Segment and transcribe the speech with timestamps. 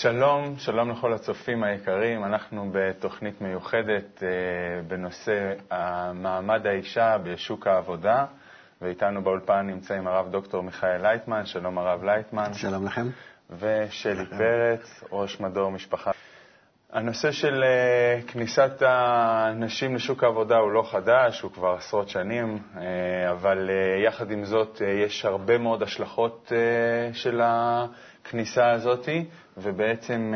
[0.00, 2.24] שלום, שלום לכל הצופים היקרים.
[2.24, 4.28] אנחנו בתוכנית מיוחדת אה,
[4.88, 5.52] בנושא
[6.14, 8.24] מעמד האישה בשוק העבודה,
[8.82, 11.46] ואיתנו באולפן נמצאים הרב דוקטור מיכאל לייטמן.
[11.46, 12.54] שלום הרב לייטמן.
[12.54, 13.06] שלום לכם.
[13.50, 16.10] ושלי פרץ, ראש מדור משפחה.
[16.92, 23.30] הנושא של אה, כניסת הנשים לשוק העבודה הוא לא חדש, הוא כבר עשרות שנים, אה,
[23.30, 26.52] אבל אה, יחד עם זאת יש הרבה מאוד השלכות
[27.12, 29.08] של הכניסה הזאת,
[29.56, 30.34] ובעצם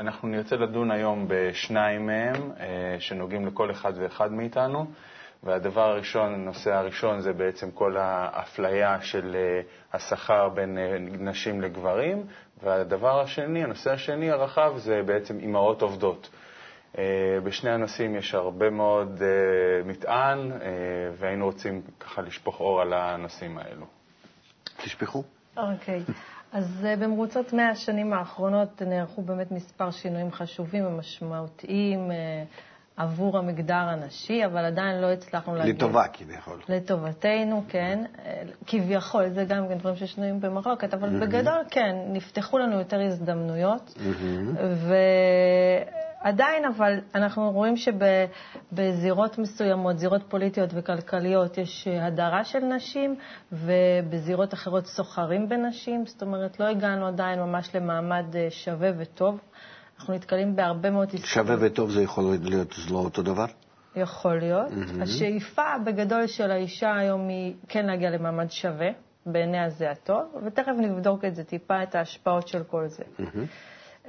[0.00, 2.50] אנחנו נרצה לדון היום בשניים מהם,
[2.98, 4.86] שנוגעים לכל אחד ואחד מאיתנו.
[5.42, 9.36] והדבר הראשון, הנושא הראשון, זה בעצם כל האפליה של
[9.92, 10.78] השכר בין
[11.18, 12.26] נשים לגברים,
[12.62, 16.28] והדבר השני, הנושא השני הרחב, זה בעצם אימהות עובדות.
[16.98, 17.04] אה,
[17.44, 20.58] בשני הנושאים יש הרבה מאוד אה, מטען, אה,
[21.18, 23.86] והיינו רוצים ככה לשפוך אור על הנושאים האלו.
[24.76, 25.22] תשפכו.
[25.56, 26.02] אוקיי.
[26.08, 26.12] Okay.
[26.52, 32.10] אז במרוצות 100 השנים האחרונות נערכו באמת מספר שינויים חשובים ומשמעותיים
[32.96, 35.72] עבור המגדר הנשי, אבל עדיין לא הצלחנו להגיע...
[35.74, 36.60] לטובה כביכול.
[36.68, 38.04] לטובתנו, כן.
[38.66, 41.26] כביכול, זה גם כן דברים ששנויים במחלוקת, אבל mm-hmm.
[41.26, 44.60] בגדול, כן, נפתחו לנו יותר הזדמנויות, mm-hmm.
[46.24, 53.16] ועדיין, אבל אנחנו רואים שבזירות מסוימות, זירות פוליטיות וכלכליות, יש הדרה של נשים,
[53.52, 59.40] ובזירות אחרות סוחרים בנשים, זאת אומרת, לא הגענו עדיין ממש למעמד שווה וטוב.
[60.02, 61.24] אנחנו נתקלים בהרבה מאוד עסקאות.
[61.24, 63.46] שווה וטוב זה יכול להיות לא אותו דבר?
[63.96, 64.68] יכול להיות.
[64.68, 65.02] Mm-hmm.
[65.02, 68.88] השאיפה בגדול של האישה היום היא כן להגיע למעמד שווה,
[69.26, 73.02] בעיני הזה הטוב, ותכף נבדוק את זה טיפה, את ההשפעות של כל זה.
[73.18, 74.08] Mm-hmm.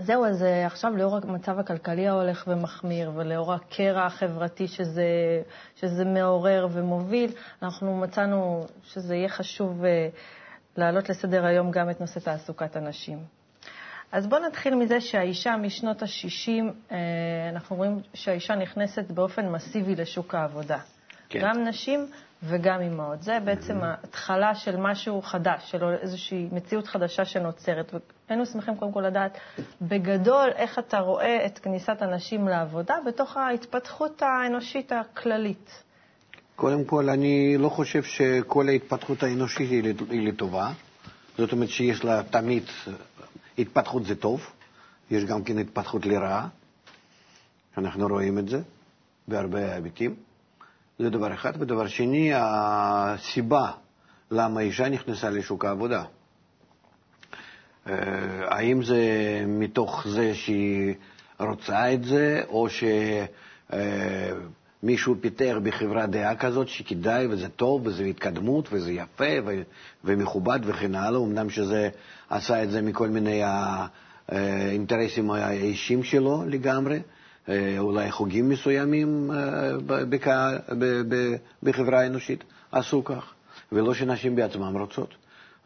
[0.00, 5.06] זהו, אז אה, עכשיו לאור המצב הכלכלי ההולך ומחמיר, ולאור הקרע החברתי שזה,
[5.76, 10.08] שזה מעורר ומוביל, אנחנו מצאנו שזה יהיה חשוב אה,
[10.76, 13.35] להעלות לסדר היום גם את נושא תעסוקת הנשים.
[14.16, 16.48] אז בואו נתחיל מזה שהאישה משנות ה-60,
[16.92, 16.96] אה,
[17.50, 20.78] אנחנו רואים שהאישה נכנסת באופן מסיבי לשוק העבודה.
[21.28, 21.38] כן.
[21.42, 22.06] גם נשים
[22.42, 23.22] וגם אימהות.
[23.22, 27.94] זה בעצם ההתחלה של משהו חדש, של איזושהי מציאות חדשה שנוצרת.
[28.28, 29.38] והיינו שמחים קודם כל לדעת
[29.82, 35.82] בגדול איך אתה רואה את כניסת הנשים לעבודה בתוך ההתפתחות האנושית הכללית.
[36.56, 39.70] קודם כל, אני לא חושב שכל ההתפתחות האנושית
[40.10, 40.72] היא לטובה.
[41.38, 42.62] זאת אומרת שיש לה תמיד
[43.58, 44.46] התפתחות זה טוב,
[45.10, 46.48] יש גם כן התפתחות לרעה,
[47.78, 48.60] אנחנו רואים את זה
[49.28, 50.14] בהרבה היבטים.
[50.98, 51.52] זה דבר אחד.
[51.58, 53.70] ודבר שני, הסיבה
[54.30, 56.04] למה אישה נכנסה לשוק העבודה.
[57.86, 57.94] אה,
[58.48, 59.00] האם זה
[59.46, 60.94] מתוך זה שהיא
[61.38, 62.66] רוצה את זה, או
[64.82, 69.34] שמישהו פיתח בחברה דעה כזאת שכדאי וזה טוב וזה התקדמות וזה יפה
[70.04, 71.88] ומכובד וכן הלאה, אמנם שזה
[72.30, 73.42] עשה את זה מכל מיני
[74.28, 77.00] האינטרסים האישיים שלו לגמרי,
[77.48, 79.72] אה, אולי חוגים מסוימים אה,
[81.62, 83.32] בחברה האנושית עשו כך,
[83.72, 85.14] ולא שנשים בעצמן רוצות.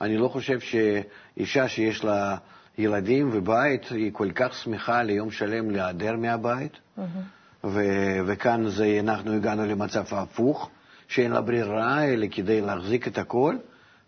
[0.00, 2.36] אני לא חושב שאישה שיש לה
[2.78, 7.39] ילדים ובית, היא כל כך שמחה ליום שלם להיעדר מהבית, mm-hmm.
[7.64, 10.70] ו- וכאן זה, אנחנו הגענו למצב הפוך,
[11.08, 13.56] שאין לה ברירה אלא כדי להחזיק את הכל,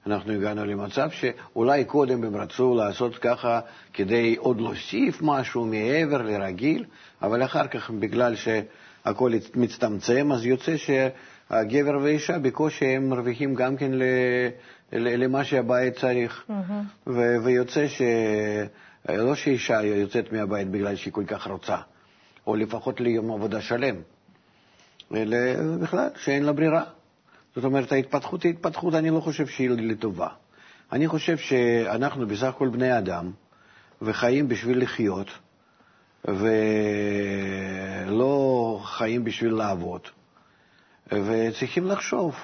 [0.07, 3.61] אנחנו הגענו למצב שאולי קודם הם רצו לעשות ככה
[3.93, 6.85] כדי עוד להוסיף משהו מעבר לרגיל,
[7.23, 13.93] אבל אחר כך, בגלל שהכול מצטמצם, אז יוצא שהגבר והאישה בקושי הם מרוויחים גם כן
[14.93, 16.45] למה שהבית צריך.
[16.51, 17.11] Mm-hmm.
[17.45, 21.77] ויוצא שלא שאישה יוצאת מהבית בגלל שהיא כל כך רוצה,
[22.47, 23.97] או לפחות ליום עבודה שלם,
[25.15, 25.37] אלא
[25.81, 26.85] בכלל שאין לה ברירה.
[27.55, 30.29] זאת אומרת, ההתפתחות היא התפתחות, אני לא חושב שהיא לטובה.
[30.93, 33.31] אני חושב שאנחנו בסך הכל בני אדם,
[34.03, 35.31] וחיים בשביל לחיות,
[38.05, 40.01] ולא חיים בשביל לעבוד,
[41.13, 42.35] וצריכים לחשוב,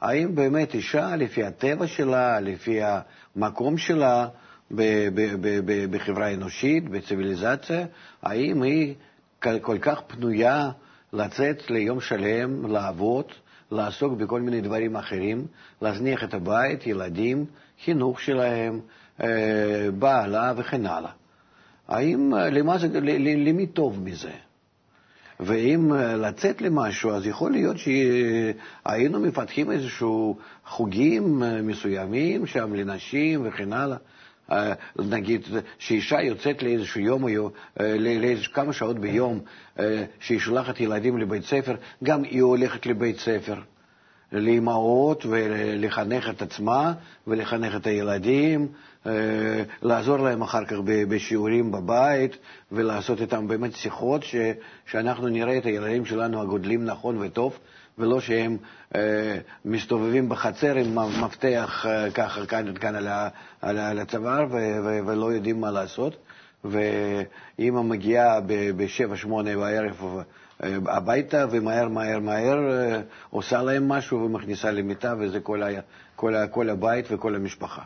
[0.00, 4.28] האם באמת אישה, לפי הטבע שלה, לפי המקום שלה
[5.90, 7.86] בחברה האנושית, בציוויליזציה,
[8.22, 8.94] האם היא
[9.40, 10.70] כל כך פנויה
[11.12, 13.24] לצאת ליום שלם, לעבוד,
[13.70, 15.46] לעסוק בכל מיני דברים אחרים,
[15.82, 17.44] להזניח את הבית, ילדים,
[17.84, 18.80] חינוך שלהם,
[19.22, 21.10] אה, בעלה וכן הלאה.
[21.88, 22.88] האם, למה זה,
[23.20, 24.32] למי טוב מזה?
[25.40, 33.46] ואם אה, לצאת למשהו, אז יכול להיות שהיינו מפתחים איזשהו חוגים אה, מסוימים שם לנשים
[33.46, 33.96] וכן הלאה.
[34.98, 35.48] נגיד
[35.78, 37.24] שאישה יוצאת לאיזשהו יום,
[37.80, 39.40] לכמה שעות ביום,
[40.20, 41.74] שהיא שולחת ילדים לבית ספר,
[42.04, 43.54] גם היא הולכת לבית ספר.
[44.32, 46.92] לאימהות ולחנך את עצמה
[47.26, 48.68] ולחנך את הילדים,
[49.06, 52.36] אה, לעזור להם אחר כך בשיעורים בבית
[52.72, 54.34] ולעשות איתם באמת שיחות ש,
[54.86, 57.58] שאנחנו נראה את הילדים שלנו הגודלים נכון וטוב,
[58.00, 58.56] ולא שהם
[58.94, 63.08] אה, מסתובבים בחצר עם מפתח אה, ככה כאן, כאן על,
[63.60, 66.16] על, על הצוואר ו, ו, ולא יודעים מה לעשות.
[66.64, 68.40] ואימא מגיעה
[68.76, 70.22] בשבע, שמונה בערב
[70.62, 73.00] אה, הביתה, ומהר, מהר, מהר אה,
[73.30, 75.68] עושה להם משהו ומכניסה למיטה, וזה כל, ה,
[76.16, 77.82] כל, ה, כל הבית וכל המשפחה.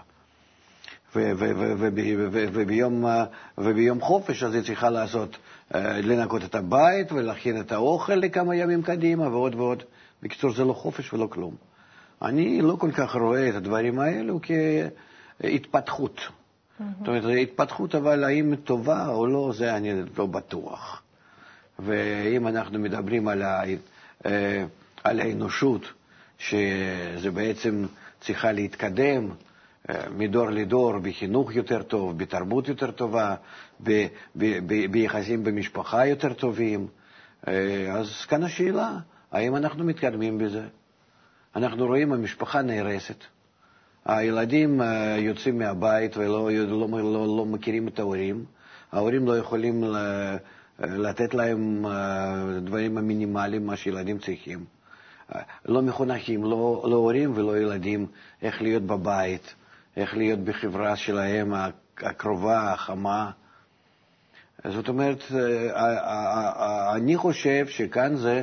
[2.53, 3.05] וביום,
[3.59, 5.37] וביום חופש אז היא צריכה לעשות,
[5.75, 9.83] אה, לנקות את הבית ולהכין את האוכל לכמה ימים קדימה ועוד ועוד.
[10.25, 11.55] בקיצור, זה לא חופש ולא כלום.
[12.23, 14.41] אני לא כל כך רואה את הדברים האלו
[15.41, 16.21] כהתפתחות.
[16.99, 21.03] זאת אומרת, התפתחות, אבל האם טובה או לא, זה אני לא בטוח.
[21.79, 23.63] ואם אנחנו מדברים על, ה,
[24.27, 24.65] אה,
[25.05, 25.83] על האנושות,
[26.39, 27.87] שזה בעצם
[28.21, 29.29] צריכה להתקדם
[29.91, 33.35] אה, מדור לדור בחינוך יותר טוב, בתרבות יותר טובה,
[33.83, 34.07] ב,
[34.37, 36.87] ב, ב, ביחסים במשפחה יותר טובים,
[37.49, 38.99] אה, אז כאן השאלה,
[39.35, 40.63] האם אנחנו מתקדמים בזה?
[41.57, 43.25] אנחנו רואים המשפחה נהרסת.
[44.05, 44.81] הילדים
[45.19, 48.45] יוצאים מהבית ולא לא, לא, לא מכירים את ההורים,
[48.93, 49.85] ההורים לא יכולים
[50.79, 54.65] לתת להם אה, דברים המינימליים, מה שילדים צריכים.
[55.35, 58.07] אה, לא מחונכים, לא, לא הורים ולא ילדים,
[58.43, 59.55] איך להיות בבית,
[59.97, 61.55] איך להיות בחברה שלהם
[61.99, 63.31] הקרובה, החמה.
[64.65, 68.43] זאת אומרת, אה, אני חושב שכאן זה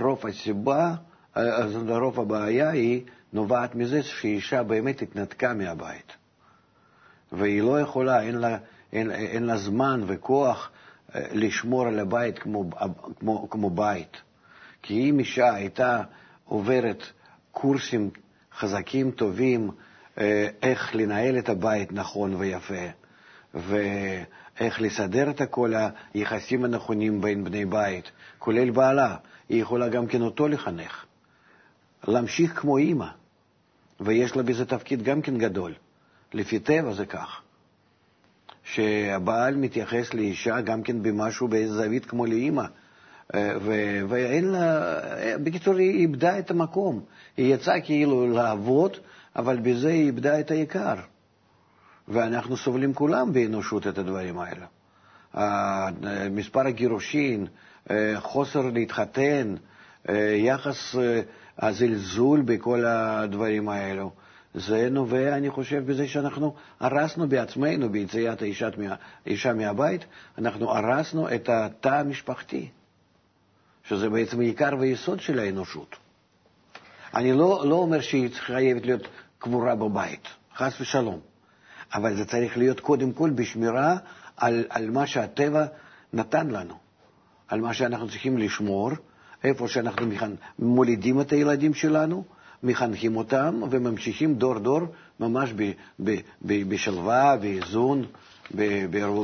[0.00, 0.94] רוב הסיבה,
[1.88, 6.16] רוב הבעיה היא נובעת מזה שאישה באמת התנתקה מהבית.
[7.32, 8.58] והיא לא יכולה, אין לה,
[8.92, 10.70] אין, אין לה זמן וכוח
[11.14, 12.70] לשמור על הבית כמו,
[13.20, 14.16] כמו, כמו בית.
[14.82, 16.02] כי אם אישה הייתה
[16.44, 17.02] עוברת
[17.52, 18.10] קורסים
[18.58, 19.70] חזקים, טובים,
[20.18, 22.74] אה, איך לנהל את הבית נכון ויפה,
[23.54, 25.72] ואיך לסדר את כל
[26.14, 29.16] היחסים הנכונים בין בני בית, כולל בעלה,
[29.48, 31.04] היא יכולה גם כן אותו לחנך.
[32.08, 33.06] להמשיך כמו אימא,
[34.00, 35.74] ויש לה בזה תפקיד גם כן גדול.
[36.34, 37.40] לפי טבע זה כך.
[38.64, 42.64] שהבעל מתייחס לאישה גם כן במשהו, באיזה זווית כמו לאימא.
[43.34, 43.52] אה,
[44.08, 44.90] ואין לה,
[45.38, 47.00] בקיצור, היא איבדה את המקום.
[47.36, 48.96] היא יצאה כאילו לעבוד,
[49.36, 50.94] אבל בזה היא איבדה את העיקר.
[52.08, 54.66] ואנחנו סובלים כולם באנושות את הדברים האלה.
[56.30, 57.46] מספר הגירושין,
[57.90, 59.54] אה, חוסר להתחתן,
[60.08, 60.94] אה, יחס
[61.58, 64.12] הזלזול בכל הדברים האלו.
[64.54, 68.42] זה נובע, אני חושב, בזה שאנחנו הרסנו בעצמנו, ביציאת
[69.26, 70.04] האישה מהבית,
[70.38, 72.68] אנחנו הרסנו את התא המשפחתי,
[73.84, 75.96] שזה בעצם עיקר ויסוד של האנושות.
[77.14, 79.08] אני לא, לא אומר שהיא חייבת להיות
[79.38, 81.20] קבורה בבית, חס ושלום,
[81.94, 83.96] אבל זה צריך להיות קודם כל בשמירה
[84.36, 85.66] על, על מה שהטבע
[86.12, 86.74] נתן לנו,
[87.48, 88.90] על מה שאנחנו צריכים לשמור,
[89.44, 90.06] איפה שאנחנו
[90.58, 92.24] מולידים את הילדים שלנו,
[92.62, 94.80] מחנכים אותם וממשיכים דור-דור
[95.20, 95.70] ממש ב,
[96.04, 98.04] ב, ב, בשלווה, באיזון,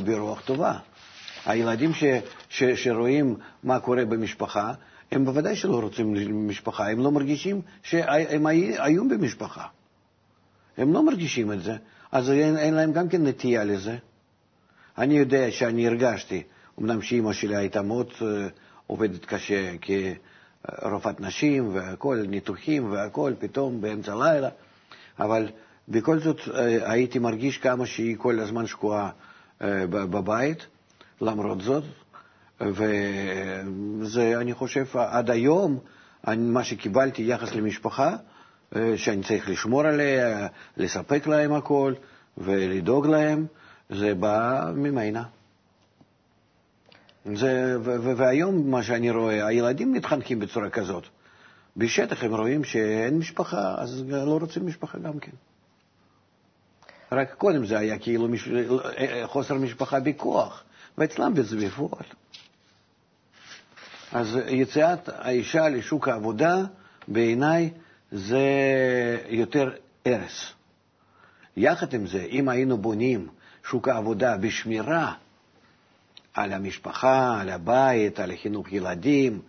[0.04, 0.78] ברוח טובה.
[1.46, 2.04] הילדים ש,
[2.48, 4.72] ש, שרואים מה קורה במשפחה,
[5.12, 6.14] הם בוודאי שלא רוצים
[6.48, 9.66] משפחה, הם לא מרגישים שהם היו במשפחה.
[10.76, 11.76] הם לא מרגישים את זה,
[12.14, 13.96] אז אין, אין להם גם כן נטייה לזה.
[14.98, 16.42] אני יודע שאני הרגשתי,
[16.80, 18.22] אמנם שאימא שלי הייתה מאוד uh,
[18.86, 20.14] עובדת קשה, כי
[20.82, 24.48] רופאת נשים והכל, ניתוחים והכל, פתאום באמצע הלילה,
[25.18, 25.48] אבל
[25.88, 29.10] בכל זאת אה, הייתי מרגיש כמה שהיא כל הזמן שקועה
[29.62, 30.66] אה, בבית,
[31.20, 31.84] למרות זאת,
[32.60, 35.78] וזה, אני חושב, עד היום,
[36.36, 38.16] מה שקיבלתי יחס למשפחה, אה,
[38.96, 41.94] שאני צריך לשמור עליה, לספק להם הכל
[42.38, 43.46] ולדאוג להם,
[43.90, 45.22] זה בא ממנה.
[47.34, 47.76] זה,
[48.16, 51.04] והיום מה שאני רואה, הילדים מתחנכים בצורה כזאת.
[51.76, 55.32] בשטח הם רואים שאין משפחה, אז לא רוצים משפחה גם כן.
[57.12, 58.48] רק קודם זה היה כאילו מש...
[59.24, 60.64] חוסר משפחה בכוח,
[60.98, 62.04] ואצלם בפועל.
[64.12, 66.56] אז יציאת האישה לשוק העבודה,
[67.08, 67.70] בעיניי
[68.14, 68.46] זה
[69.28, 69.70] יותר
[70.06, 70.52] הרס.
[71.56, 73.28] יחד עם זה, אם היינו בונים
[73.68, 75.12] שוק העבודה בשמירה
[76.34, 79.40] על המשפחה, על הבית, על חינוך ילדים,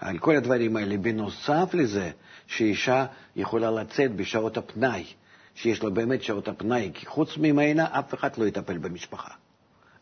[0.00, 0.96] על כל הדברים האלה.
[0.96, 2.10] בנוסף לזה,
[2.46, 5.04] שאישה יכולה לצאת בשעות הפנאי,
[5.54, 9.34] שיש לה באמת שעות הפנאי, כי חוץ ממנה אף אחד לא יטפל במשפחה.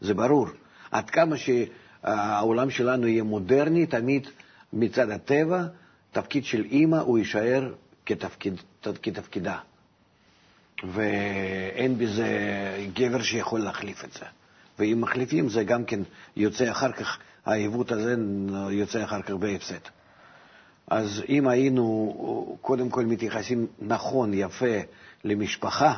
[0.01, 0.47] זה ברור.
[0.91, 4.27] עד כמה שהעולם שלנו יהיה מודרני, תמיד
[4.73, 5.63] מצד הטבע,
[6.13, 7.73] תפקיד של אימא הוא יישאר
[8.07, 8.55] כתפקיד,
[9.03, 9.59] כתפקידה.
[10.85, 12.29] ואין בזה
[12.95, 14.25] גבר שיכול להחליף את זה.
[14.79, 16.01] ואם מחליפים, זה גם כן
[16.37, 18.15] יוצא אחר כך, העיוות הזה
[18.71, 19.79] יוצא אחר כך בהפסד.
[20.87, 24.77] אז אם היינו קודם כל מתייחסים נכון, יפה,
[25.25, 25.95] למשפחה,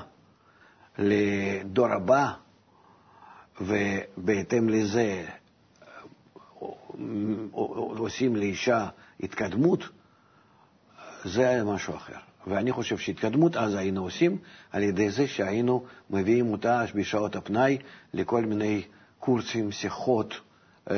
[0.99, 2.33] לדור הבא,
[3.61, 5.25] ובהתאם לזה
[7.99, 8.89] עושים לאישה
[9.21, 9.85] התקדמות,
[11.25, 12.17] זה היה משהו אחר.
[12.47, 14.39] ואני חושב שהתקדמות אז היינו עושים
[14.73, 17.79] על ידי זה שהיינו מביאים אותה בשעות הפנאי
[18.15, 18.83] לכל מיני
[19.19, 20.35] קורסים, שיחות,
[20.91, 20.97] אה,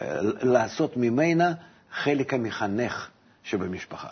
[0.00, 1.52] אה, לעשות ממנה
[1.92, 3.10] חלק המחנך
[3.42, 4.08] שבמשפחה.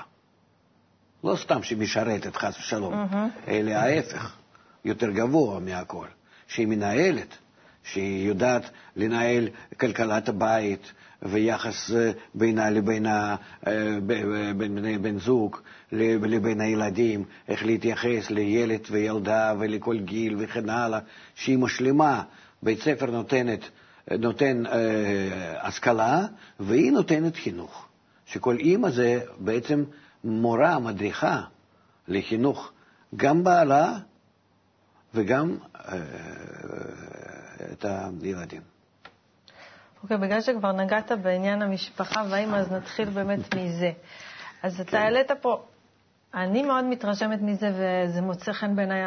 [1.25, 3.49] לא סתם שמשרתת, חס ושלום, mm-hmm.
[3.49, 4.37] אלא ההפך,
[4.85, 6.06] יותר גבוה מהכל,
[6.46, 7.37] שהיא מנהלת,
[7.85, 9.49] שהיא יודעת לנהל
[9.80, 10.92] כלכלת הבית
[11.30, 13.37] ויחס אה, בינה לבין אה,
[14.56, 15.56] בן, בן זוג,
[15.92, 20.99] לבין הילדים, איך להתייחס לילד וילדה ולכל גיל וכן הלאה,
[21.35, 22.23] שהיא משלימה.
[22.62, 23.61] בית ספר נותנת,
[24.18, 26.26] נותן אה, השכלה
[26.61, 27.88] והיא נותנת חינוך.
[28.26, 29.85] שכל אימא זה בעצם
[30.25, 31.42] מורה, מדריכה
[32.09, 32.73] לחינוך
[33.16, 33.99] גם בעלה
[35.14, 35.99] וגם אה,
[37.73, 37.85] את
[38.23, 38.75] הילדים.
[40.06, 43.90] אוקיי, okay, בגלל שכבר נגעת בעניין המשפחה והאימא, אז נתחיל באמת מזה.
[44.62, 44.96] אז אתה כן.
[44.96, 45.62] העלית פה,
[46.34, 49.02] אני מאוד מתרשמת מזה, וזה מוצא חן בעיניי,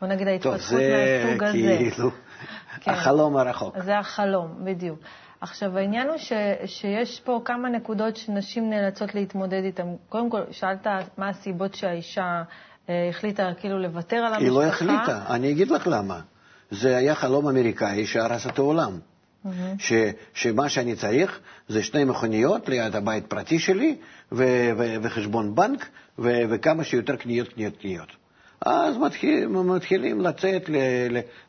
[0.00, 1.28] בוא נגיד, ההתפתחות מהסוג הזה.
[1.38, 2.10] טוב, זה כאילו
[2.80, 2.90] כן.
[2.90, 3.78] החלום הרחוק.
[3.78, 4.98] זה החלום, בדיוק.
[5.40, 6.32] עכשיו, העניין הוא ש,
[6.66, 9.94] שיש פה כמה נקודות שנשים נאלצות להתמודד איתן.
[10.08, 10.86] קודם כל, שאלת
[11.18, 12.42] מה הסיבות שהאישה
[12.88, 14.44] אה, החליטה כאילו לוותר על המשפחה.
[14.44, 16.20] היא לא החליטה, אני אגיד לך למה.
[16.70, 18.98] זה היה חלום אמריקאי שהרס את העולם.
[19.46, 19.48] Mm-hmm.
[19.78, 19.92] ש,
[20.34, 23.96] שמה שאני צריך זה שני מכוניות ליד הבית פרטי שלי
[24.32, 24.44] ו,
[24.78, 28.08] ו, וחשבון בנק ו, וכמה שיותר קניות, קניות, קניות.
[28.66, 30.70] אז מתחיל, מתחילים לצאת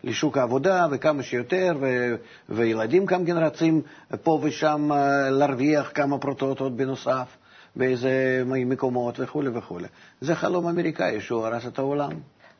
[0.03, 2.15] לשוק העבודה וכמה שיותר, ו,
[2.49, 3.81] וילדים גם כן רצים
[4.23, 7.37] פה ושם אה, להרוויח כמה פרוטות עוד בנוסף
[7.75, 9.87] באיזה מקומות וכולי וכולי.
[10.21, 12.11] זה חלום אמריקאי שהוא הרס את העולם.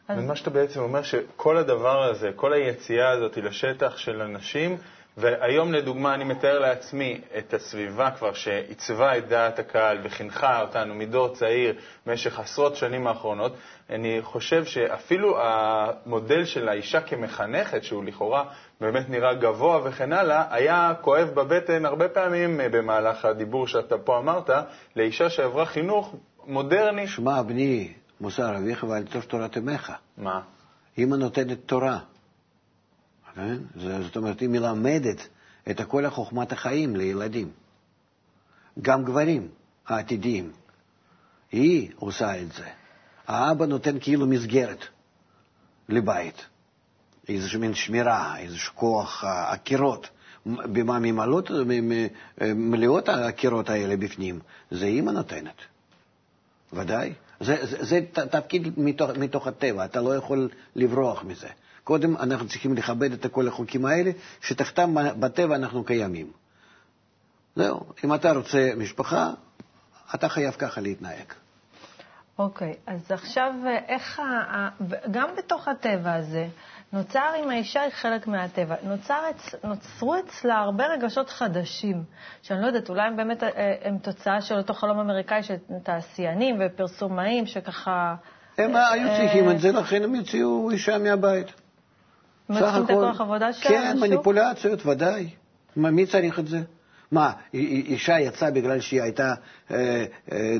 [0.09, 4.77] ומה שאתה בעצם אומר, שכל הדבר הזה, כל היציאה הזאת לשטח של אנשים,
[5.17, 11.29] והיום לדוגמה אני מתאר לעצמי את הסביבה כבר שעיצבה את דעת הקהל וחינכה אותנו מדור
[11.29, 11.75] צעיר
[12.05, 13.55] במשך עשרות שנים האחרונות,
[13.89, 18.43] אני חושב שאפילו המודל של האישה כמחנכת, שהוא לכאורה
[18.81, 24.49] באמת נראה גבוה וכן הלאה, היה כואב בבטן הרבה פעמים במהלך הדיבור שאתה פה אמרת,
[24.95, 26.15] לאישה שעברה חינוך
[26.47, 27.07] מודרני.
[27.07, 29.91] שמע, בני, מוסר אביך ואל תורת אמך.
[30.17, 30.41] מה?
[30.97, 31.99] אמא נותנת תורה.
[33.35, 33.57] כן?
[33.75, 35.27] זאת אומרת, היא מלמדת
[35.69, 37.51] את כל חוכמת החיים לילדים.
[38.81, 39.47] גם גברים
[39.88, 40.51] העתידיים.
[41.51, 42.67] היא עושה את זה.
[43.27, 44.85] האבא נותן כאילו מסגרת
[45.89, 46.45] לבית,
[47.27, 50.09] איזושהי מין שמירה, איזשהו כוח הקירות.
[50.45, 51.51] במה ממלאות,
[52.55, 54.39] מלאות הקירות האלה בפנים?
[54.71, 55.55] זה אימא נותנת,
[56.73, 57.13] ודאי.
[57.39, 58.00] זה, זה, זה
[58.31, 61.47] תפקיד מתוך, מתוך הטבע, אתה לא יכול לברוח מזה.
[61.83, 64.11] קודם אנחנו צריכים לכבד את כל החוקים האלה,
[64.41, 66.31] שתחתם בטבע אנחנו קיימים.
[67.55, 69.31] זהו, אם אתה רוצה משפחה,
[70.15, 71.25] אתה חייב ככה להתנהג.
[72.39, 73.53] אוקיי, okay, אז עכשיו
[73.88, 74.69] איך, ה...
[75.11, 76.47] גם בתוך הטבע הזה,
[76.93, 79.19] נוצר, אם האישה היא חלק מהטבע, נוצר,
[79.63, 82.03] נוצרו אצלה הרבה רגשות חדשים,
[82.41, 83.50] שאני לא יודעת, אולי הם באמת אה,
[83.83, 88.15] הם תוצאה של אותו חלום אמריקאי של תעשיינים ופרסומאים שככה...
[88.57, 91.60] הם היו צריכים את זה, לכן הם יוציאו אישה מהבית.
[93.20, 93.93] עבודה שלהם?
[93.93, 95.29] כן, מניפולציות, ודאי.
[95.75, 96.62] מי צריך את זה?
[97.12, 99.34] מה, אישה יצאה בגלל שהיא הייתה
[99.72, 100.58] אה, אה,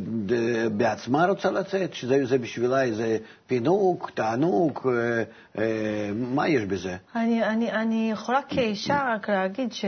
[0.72, 1.94] בעצמה רוצה לצאת?
[1.94, 3.18] שזה בשבילה איזה
[3.48, 5.24] פינוק, תענוג, אה,
[5.58, 6.98] אה, מה יש בזה?
[7.16, 9.86] אני, אני, אני יכולה כאישה רק להגיד ש...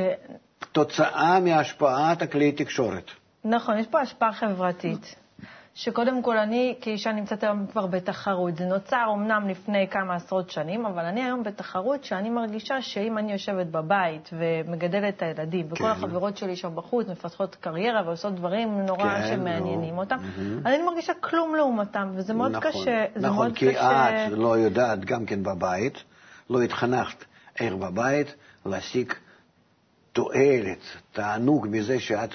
[0.72, 3.12] תוצאה מהשפעת הכלי תקשורת.
[3.46, 5.16] נכון, יש פה השפעה חברתית.
[5.76, 8.58] שקודם כל אני כאישה נמצאת היום כבר בתחרות.
[8.58, 13.32] זה נוצר אמנם לפני כמה עשרות שנים, אבל אני היום בתחרות שאני מרגישה שאם אני
[13.32, 15.86] יושבת בבית ומגדלת את הילדים, וכל כן.
[15.86, 20.00] החברות שלי שם בחוץ מפתחות קריירה ועושות דברים נורא כן, שמעניינים לא.
[20.00, 20.68] אותם, mm-hmm.
[20.68, 23.06] אני מרגישה כלום לעומתם, וזה מאוד נכון, קשה.
[23.16, 24.28] נכון, מאוד כי קשה...
[24.28, 26.04] את לא יודעת גם כן בבית,
[26.50, 27.26] לא התחנכת
[27.60, 29.14] איך בבית להשיג
[30.12, 32.30] תועלת, תענוג מזה שאת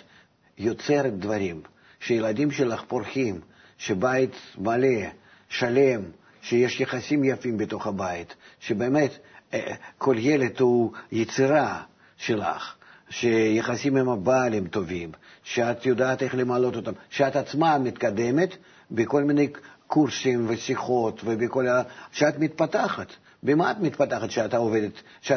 [0.59, 1.63] יוצרת דברים.
[2.01, 3.41] שילדים שלך פורחים,
[3.79, 5.09] שבית מלא,
[5.49, 6.01] שלם,
[6.43, 9.19] שיש יחסים יפים בתוך הבית, שבאמת
[9.55, 11.83] אה, כל ילד הוא יצירה
[12.17, 12.75] שלך,
[13.11, 15.11] שיחסים עם הבעל הם טובים,
[15.43, 18.57] שאת יודעת איך למלות אותם, שאת עצמה מתקדמת
[18.91, 19.49] בכל מיני
[19.87, 21.83] קורסים ושיחות ובכל ה...
[22.13, 23.13] שאת מתפתחת.
[23.43, 24.93] במה את מתפתחת כשאת עובדת,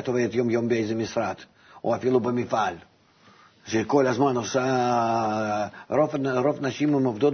[0.07, 1.35] עובדת יום-יום באיזה משרד,
[1.83, 2.75] או אפילו במפעל?
[3.65, 6.15] שכל הזמן עושה, רוב,
[6.45, 7.33] רוב נשים הן עובדות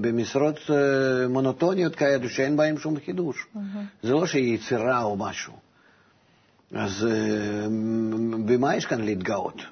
[0.00, 3.46] במשרות אה, מונוטוניות כאלו שאין בהן שום חידוש.
[3.54, 3.58] Mm-hmm.
[4.02, 5.52] זה לא שהיא יצירה או משהו.
[6.74, 7.66] אז אה,
[8.46, 9.62] במה יש כאן להתגאות?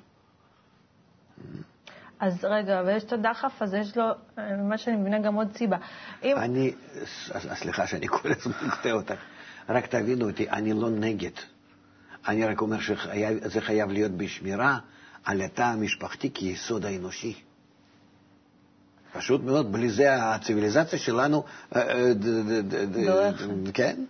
[2.20, 4.04] אז רגע, ויש את הדחף, אז יש לו,
[4.38, 5.76] ממה שאני מבינה, גם עוד סיבה.
[6.22, 6.36] אם...
[6.36, 6.72] אני,
[7.54, 9.14] סליחה שאני כל הזמן קוטע אותך,
[9.68, 11.30] רק תבינו אותי, אני לא נגד.
[12.28, 14.78] אני רק אומר שזה חייב להיות בשמירה
[15.24, 17.34] על התא המשפחתי כיסוד האנושי.
[19.12, 21.44] פשוט מאוד, בלי זה הציוויליזציה שלנו...
[23.06, 23.44] דורכת.
[23.74, 24.04] כן?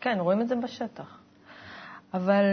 [0.00, 1.18] כן, רואים את זה בשטח.
[2.14, 2.44] אבל...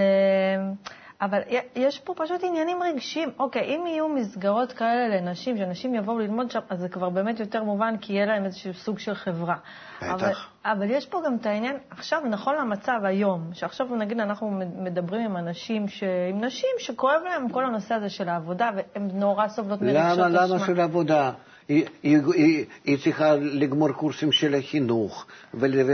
[1.22, 1.40] אבל
[1.76, 3.30] יש פה פשוט עניינים רגשיים.
[3.40, 7.64] אוקיי, אם יהיו מסגרות כאלה לנשים, שאנשים יבואו ללמוד שם, אז זה כבר באמת יותר
[7.64, 9.56] מובן, כי יהיה להם איזשהו סוג של חברה.
[9.98, 10.14] בטח.
[10.14, 10.32] אבל,
[10.66, 15.38] אבל יש פה גם את העניין, עכשיו, נכון למצב היום, שעכשיו נגיד אנחנו מדברים עם
[15.38, 16.04] אנשים, ש...
[16.30, 20.30] עם נשים שכואב להם כל הנושא הזה של העבודה, והן נורא סובלות מרגשות אשמה.
[20.30, 20.48] למה?
[20.48, 21.32] למה של עבודה?
[21.68, 25.26] היא, היא, היא, היא צריכה לגמור קורסים של החינוך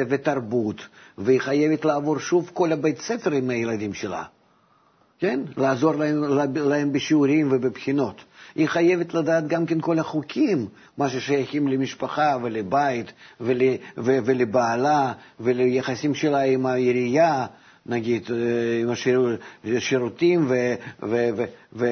[0.09, 0.87] ותרבות,
[1.17, 4.23] והיא חייבת לעבור שוב כל הבית ספר עם הילדים שלה.
[5.21, 5.39] כן?
[5.57, 6.23] לעזור להם,
[6.55, 8.23] להם בשיעורים ובבחינות.
[8.55, 13.11] היא חייבת לדעת גם כן כל החוקים, מה ששייכים למשפחה ולבית
[13.41, 13.61] ול,
[13.97, 17.45] ו, ולבעלה וליחסים שלה עם העירייה,
[17.85, 18.89] נגיד, אה, עם
[19.77, 20.73] השירותים ו...
[21.03, 21.85] ו, ו, ו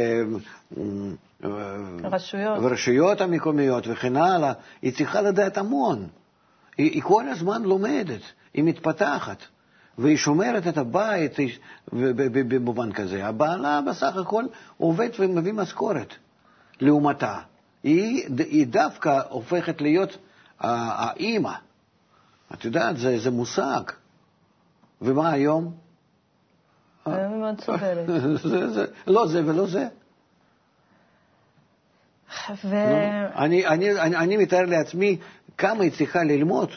[2.04, 2.60] רשויות.
[2.62, 6.08] ורשויות המקומיות וכן הלאה, היא צריכה לדעת המון.
[6.78, 8.22] היא, היא כל הזמן לומדת,
[8.54, 9.44] היא מתפתחת.
[9.98, 11.36] והיא שומרת את הבית
[12.48, 13.26] במובן כזה.
[13.26, 14.44] הבעלה בסך הכל
[14.78, 16.14] עובד ומביא משכורת
[16.80, 17.40] לעומתה.
[17.84, 20.18] היא, היא דווקא הופכת להיות
[20.60, 21.54] האימא.
[22.54, 23.82] את יודעת, זה, זה מושג.
[25.02, 25.74] ומה היום?
[27.06, 28.10] היום היא מאוד סובלת.
[29.08, 29.88] לא זה ולא זה.
[32.66, 32.76] ו...
[33.36, 35.18] אני, אני, אני, אני מתאר לעצמי
[35.58, 36.70] כמה היא צריכה ללמוד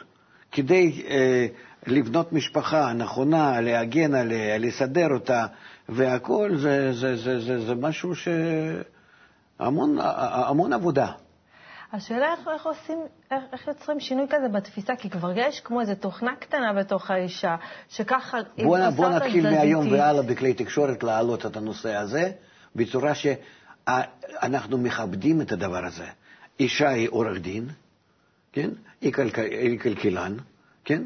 [0.53, 1.47] כדי אה,
[1.87, 5.47] לבנות משפחה נכונה, להגן עליה, לסדר אותה,
[5.89, 8.29] והכול זה, זה, זה, זה, זה משהו ש...
[9.59, 11.13] המון, המון עבודה.
[11.93, 12.99] השאלה איך, איך עושים,
[13.31, 17.57] איך, איך יוצרים שינוי כזה בתפיסה, כי כבר יש כמו איזו תוכנה קטנה בתוך האישה,
[17.89, 18.39] שככה...
[18.63, 22.33] בוא, בוא נתחיל מהיום והלאה בכלי תקשורת להעלות את הנושא הזה,
[22.77, 26.07] בצורה שאנחנו מכבדים את הדבר הזה.
[26.61, 27.69] אישה היא עורך דין,
[28.53, 28.71] כן?
[29.01, 30.37] היא, כלכל, היא כלכלן,
[30.85, 31.03] כן?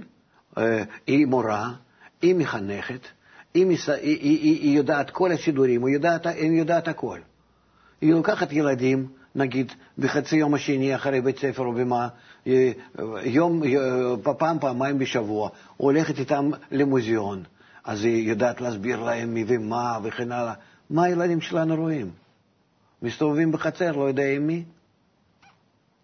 [0.59, 1.73] אה, היא מורה,
[2.23, 3.01] היא מחנכת,
[3.55, 7.19] היא, היא, היא, היא יודעת כל השידורים, היא יודעת, היא יודעת הכל.
[8.01, 12.09] היא לוקחת ילדים, נגיד, בחצי יום השני אחרי בית ספר או במה,
[12.47, 12.73] אה,
[13.25, 17.43] יום, אה, פעם, פעמיים בשבוע, הולכת איתם למוזיאון,
[17.85, 20.55] אז היא יודעת להסביר להם מי ומה וכן הלאה.
[20.91, 22.11] מה הילדים שלנו רואים?
[23.03, 24.65] מסתובבים בחצר, לא יודע עם מי?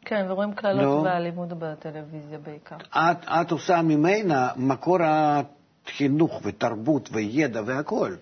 [0.04, 1.44] כן, ורואים קללות לא.
[1.58, 2.76] בטלוויזיה בעיקר.
[2.90, 8.16] את, את עושה ממנה מקור החינוך ותרבות וידע והכול.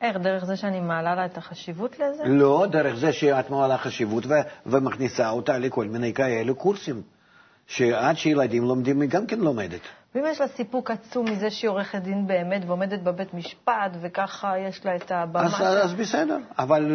[0.00, 0.16] איך?
[0.16, 2.22] דרך זה שאני מעלה לה את החשיבות לזה?
[2.26, 4.34] לא, דרך זה שאת מעלה חשיבות ו-
[4.66, 7.02] ומכניסה אותה לכל מיני כאלה קורסים,
[7.66, 9.80] שעד שילדים לומדים היא גם כן לומדת.
[10.14, 14.86] ואם יש לה סיפוק עצום מזה שהיא עורכת דין באמת ועומדת בבית משפט, וככה יש
[14.86, 15.44] לה את הבמה...
[15.44, 15.64] אז, של...
[15.64, 16.90] אז בסדר, אבל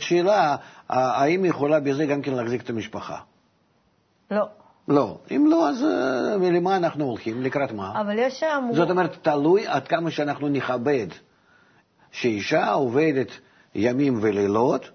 [0.00, 0.56] שאלה,
[0.88, 3.18] האם היא יכולה בזה גם כן להחזיק את המשפחה?
[4.30, 4.48] לא.
[4.88, 5.18] לא.
[5.30, 7.42] אם לא, אז אה, למה אנחנו הולכים?
[7.42, 8.00] לקראת מה?
[8.00, 8.64] אבל יש שם...
[8.72, 11.06] זאת אומרת, תלוי עד כמה שאנחנו נכבד
[12.12, 13.28] שאישה עובדת
[13.74, 14.90] ימים ולילות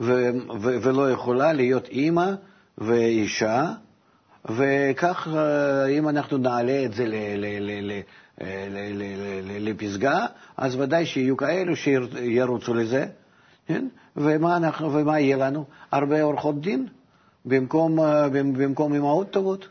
[0.00, 2.30] ו- ו- ולא יכולה להיות אימא
[2.78, 3.72] ואישה,
[4.44, 7.04] וכך אה, אם אנחנו נעלה את זה
[9.60, 13.06] לפסגה, אז ודאי שיהיו כאלו שירוצו לזה,
[13.66, 13.86] כן?
[14.16, 15.64] ומה, אנחנו, ומה יהיה לנו?
[15.92, 16.86] הרבה עורכות דין?
[17.44, 19.68] במקום, אה, במקום אמהות טובות.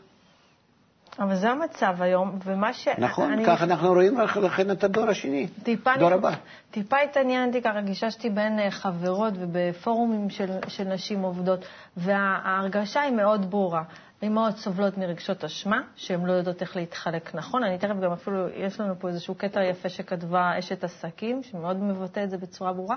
[1.18, 2.88] אבל זה המצב היום, ומה ש...
[2.98, 3.44] נכון, אני...
[3.44, 6.30] ככה אנחנו רואים לכן את הדור השני, טיפה דור הבא.
[6.70, 11.64] טיפה התעניינתי, ככה גיששתי בין אה, חברות ובפורומים של, של נשים עובדות,
[11.96, 13.82] וההרגשה היא מאוד ברורה.
[14.22, 17.64] אמהות סובלות מרגשות אשמה, שהן לא יודעות איך להתחלק נכון.
[17.64, 22.24] אני תכף גם אפילו, יש לנו פה איזשהו קטע יפה שכתבה אשת עסקים, שמאוד מבטא
[22.24, 22.96] את זה בצורה ברורה.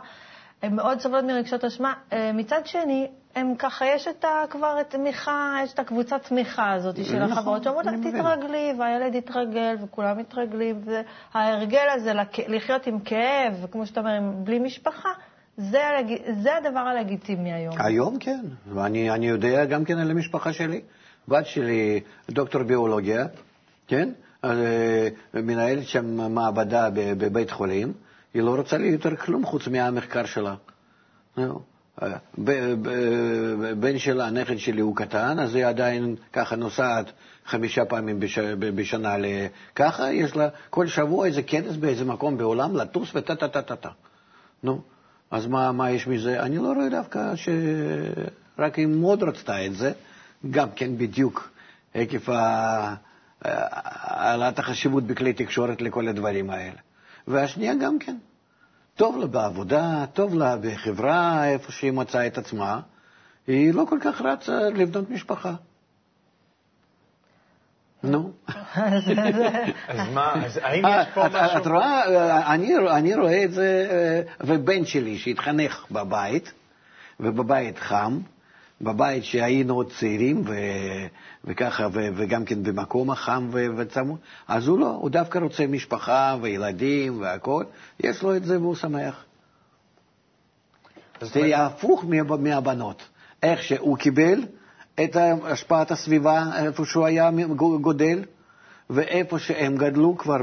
[0.62, 1.94] הן מאוד סובלות מרגשות אשמה.
[2.14, 7.06] אה, מצד שני, הם ככה, יש את ה, כבר תמיכה, יש את הקבוצת תמיכה הזאת
[7.06, 12.14] של נכון, החברות שאומרות לך, תתרגלי, והילד יתרגל, וכולם מתרגלים, וההרגל הזה
[12.48, 15.10] לחיות עם כאב, וכמו שאתה אומר, בלי משפחה,
[15.58, 15.82] זה,
[16.42, 17.76] זה הדבר הלגיטימי היום.
[17.80, 20.82] היום כן, ואני יודע גם כן על המשפחה שלי,
[21.28, 23.26] בת שלי דוקטור ביולוגיה,
[23.88, 24.10] כן?
[24.46, 27.94] אה, מנהלת שם מעבדה בבית חולים,
[28.34, 30.56] היא לא רוצה לי יותר כלום חוץ מהמחקר שלה.
[33.80, 37.12] בן שלה, הנכד שלי הוא קטן, אז היא עדיין ככה נוסעת
[37.46, 38.20] חמישה פעמים
[38.60, 39.16] בשנה
[39.76, 43.90] ככה, יש לה כל שבוע איזה כנס באיזה מקום בעולם, לטוס וטה-טה-טה-טה.
[44.64, 44.82] נו,
[45.32, 46.42] אז מה, מה יש מזה?
[46.42, 49.92] אני לא רואה דווקא שרק היא מאוד רצתה את זה,
[50.52, 51.50] גם כן בדיוק
[51.94, 52.32] עקב
[53.42, 56.78] העלאת החשיבות בכלי תקשורת לכל הדברים האלה.
[57.28, 58.18] והשנייה גם כן.
[58.96, 62.80] טוב לה בעבודה, טוב לה בחברה, איפה שהיא מצאה את עצמה,
[63.48, 65.54] היא לא כל כך רצה לבנות משפחה.
[68.04, 68.32] נו.
[69.88, 71.58] אז מה, אז האם יש פה משהו...
[71.58, 72.54] את רואה,
[72.98, 73.88] אני רואה את זה,
[74.42, 76.54] ובן שלי שהתחנך בבית,
[77.20, 78.20] ובבית חם,
[78.82, 80.44] בבית שהיינו עוד צעירים,
[81.48, 87.22] וככה, ו, וגם כן במקום החם וצמוד, אז הוא לא, הוא דווקא רוצה משפחה וילדים
[87.22, 87.66] והכול,
[88.00, 89.24] יש לו את זה והוא שמח.
[91.22, 92.06] זה יהיה הפוך
[92.40, 93.04] מהבנות,
[93.44, 94.44] איך שהוא קיבל
[95.04, 97.30] את השפעת הסביבה איפה שהוא היה
[97.82, 98.24] גודל,
[98.90, 100.38] ואיפה שהם גדלו כבר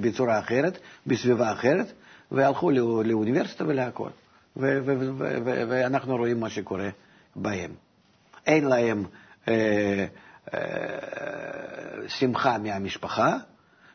[0.00, 1.92] בצורה אחרת, בסביבה אחרת,
[2.32, 2.70] והלכו
[3.04, 4.10] לאוניברסיטה ולהכול.
[4.56, 6.88] ואנחנו רואים מה שקורה.
[7.36, 7.70] בהם.
[8.46, 9.04] אין להם
[12.08, 13.36] שמחה מהמשפחה,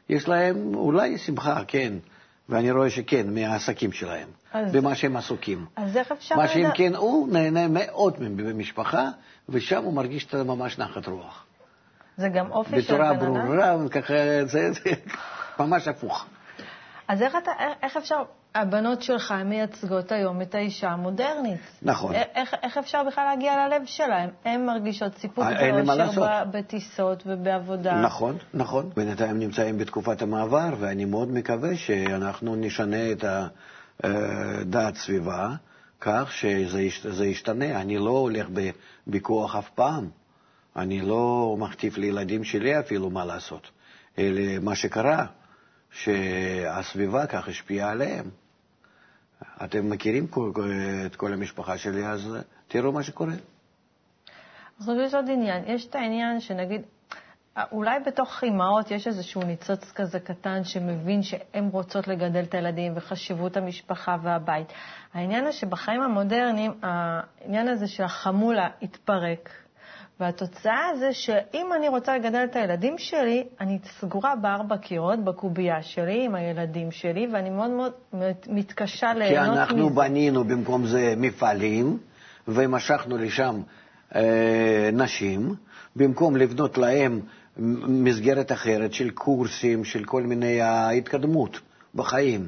[0.09, 1.93] יש להם אולי שמחה, כן,
[2.49, 5.65] ואני רואה שכן, מהעסקים שלהם, אז, במה שהם עסוקים.
[5.75, 6.35] אז איך אפשר...
[6.35, 9.09] מה שהם כן, הוא נהנה מאוד במשפחה,
[9.49, 11.45] ושם הוא מרגיש ממש נחת רוח.
[12.17, 13.15] זה גם אופי של בן אדם?
[13.15, 14.13] בצורה ברורה, וככה,
[14.45, 14.89] זה, זה
[15.59, 16.25] ממש הפוך.
[17.07, 17.51] אז איך, אתה,
[17.83, 18.23] איך אפשר,
[18.55, 21.59] הבנות שלך מייצגות היום את האישה המודרנית.
[21.81, 22.15] נכון.
[22.15, 24.29] איך, איך אפשר בכלל להגיע ללב שלהם?
[24.45, 28.01] הן מרגישות סיפוק ואושר בטיסות ובעבודה.
[28.01, 28.89] נכון, נכון.
[28.95, 33.25] בינתיים נמצאים בתקופת המעבר, ואני מאוד מקווה שאנחנו נשנה את
[34.03, 35.49] הדעת סביבה
[36.01, 37.81] כך שזה ישתנה.
[37.81, 38.47] אני לא הולך
[39.07, 40.09] בכוח אף פעם.
[40.75, 43.71] אני לא מכתיב לילדים שלי אפילו מה לעשות.
[44.17, 45.25] אלא מה שקרה.
[45.91, 48.29] שהסביבה כך השפיעה עליהם.
[49.63, 50.27] אתם מכירים
[51.05, 53.33] את כל המשפחה שלי, אז תראו מה שקורה.
[54.79, 55.63] אז יש עוד עניין.
[55.67, 56.81] יש את העניין שנגיד,
[57.71, 63.57] אולי בתוך אימהות יש איזשהו ניצוץ כזה קטן שמבין שהן רוצות לגדל את הילדים וחשיבות
[63.57, 64.73] המשפחה והבית.
[65.13, 69.49] העניין הוא שבחיים המודרניים, העניין הזה של החמולה התפרק.
[70.21, 76.25] והתוצאה זה שאם אני רוצה לגדל את הילדים שלי, אני סגורה בארבע קירות, בקובייה שלי,
[76.25, 77.91] עם הילדים שלי, ואני מאוד מאוד
[78.47, 79.55] מתקשה ליהנות מזה.
[79.55, 79.95] כי אנחנו מזה.
[79.95, 81.97] בנינו במקום זה מפעלים,
[82.47, 83.61] ומשכנו לשם
[84.15, 85.55] אה, נשים,
[85.95, 87.21] במקום לבנות להם
[87.87, 91.59] מסגרת אחרת של קורסים, של כל מיני ההתקדמות
[91.95, 92.47] בחיים,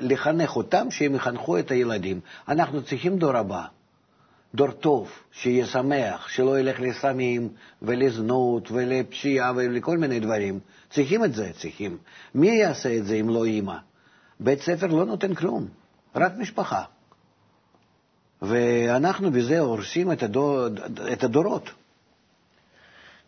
[0.00, 2.20] לחנך אותם שהם יחנכו את הילדים.
[2.48, 3.79] אנחנו צריכים דור הבא.
[4.54, 7.48] דור טוב, שיהיה שמח, שלא ילך לסמים
[7.82, 10.60] ולזנות ולפשיעה ולכל מיני דברים.
[10.90, 11.98] צריכים את זה, צריכים.
[12.34, 13.76] מי יעשה את זה אם לא אימא?
[14.40, 15.68] בית ספר לא נותן כלום,
[16.14, 16.82] רק משפחה.
[18.42, 20.66] ואנחנו בזה הורסים את, הדור,
[21.12, 21.70] את הדורות.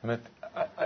[0.04, 0.18] באמת,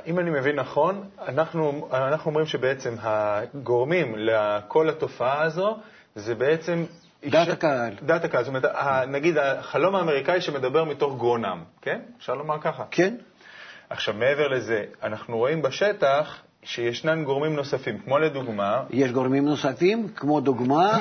[0.07, 5.77] אם אני מבין נכון, אנחנו, אנחנו אומרים שבעצם הגורמים לכל התופעה הזו
[6.14, 6.85] זה בעצם
[7.31, 7.93] דעת הקהל.
[8.03, 8.65] דעת הקהל, זאת אומרת,
[9.09, 12.01] נגיד החלום האמריקאי שמדבר מתוך גרונם, כן?
[12.19, 12.85] אפשר לומר ככה.
[12.91, 13.15] כן.
[13.91, 18.83] עכשיו, מעבר לזה, אנחנו רואים בשטח שישנן גורמים נוספים, כמו לדוגמה...
[18.91, 20.93] יש גורמים נוספים, כמו דוגמה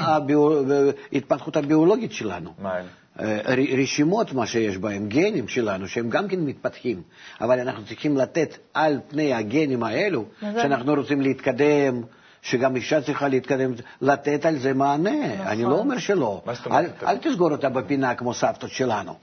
[1.13, 2.53] ההתפתחות הביולוגית שלנו.
[2.59, 2.85] מה הם?
[3.19, 3.39] אה,
[3.77, 7.01] רשימות, מה שיש בהם, גנים שלנו, שהם גם כן מתפתחים,
[7.41, 12.01] אבל אנחנו צריכים לתת על פני הגנים האלו, שאנחנו רוצים להתקדם,
[12.45, 15.33] שגם אישה צריכה להתקדם, לתת על זה מענה.
[15.33, 15.47] נכון.
[15.47, 16.41] אני לא אומר שלא.
[16.45, 17.03] מה זאת אומרת?
[17.03, 19.15] אל, אל תסגור אותה בפינה כמו סבתות שלנו.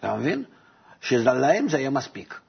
[0.00, 0.44] אתה מבין?
[1.00, 2.40] שלהם זה יהיה מספיק.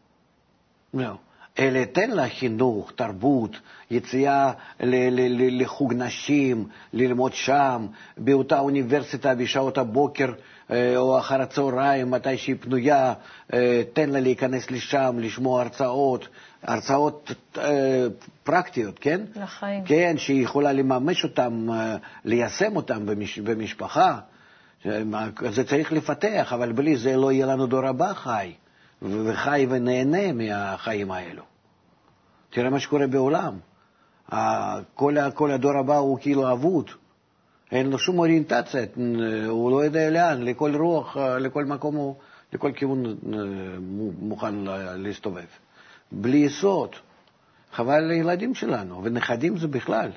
[0.94, 1.14] לא.
[1.60, 3.60] אלא תן לה חינוך, תרבות,
[3.92, 10.32] יציאה לחוג נשים, ללמוד שם, באותה אוניברסיטה בשעות הבוקר
[10.72, 13.14] אה, או אחר הצהריים, מתי שהיא פנויה,
[13.54, 16.28] אה, תן לה להיכנס לשם, לשמוע הרצאות,
[16.63, 18.08] הרצאות אה,
[18.43, 19.22] פרקטיות, כן?
[19.36, 19.84] לחיים.
[19.86, 21.67] כן, שהיא יכולה לממש אותן,
[22.26, 24.19] ליישם אותן במש, במשפחה.
[25.50, 28.54] זה צריך לפתח, אבל בלי זה לא יהיה לנו דור הבא חי,
[29.02, 31.43] וחי ונהנה מהחיים האלו.
[32.50, 33.60] תראה מה שקורה בעולם.
[34.95, 36.89] כל, כל הדור הבא הוא כאילו אבוד.
[37.72, 38.82] אין לו שום אוריינטציה,
[39.48, 42.13] הוא לא יודע לאן, לכל רוח, לכל מקום
[42.54, 43.13] לכל כיוון אה,
[44.19, 44.56] מוכן
[44.95, 45.45] להסתובב.
[46.12, 46.95] בלי יסוד,
[47.74, 50.12] חבל לילדים שלנו, ונכדים זה בכלל.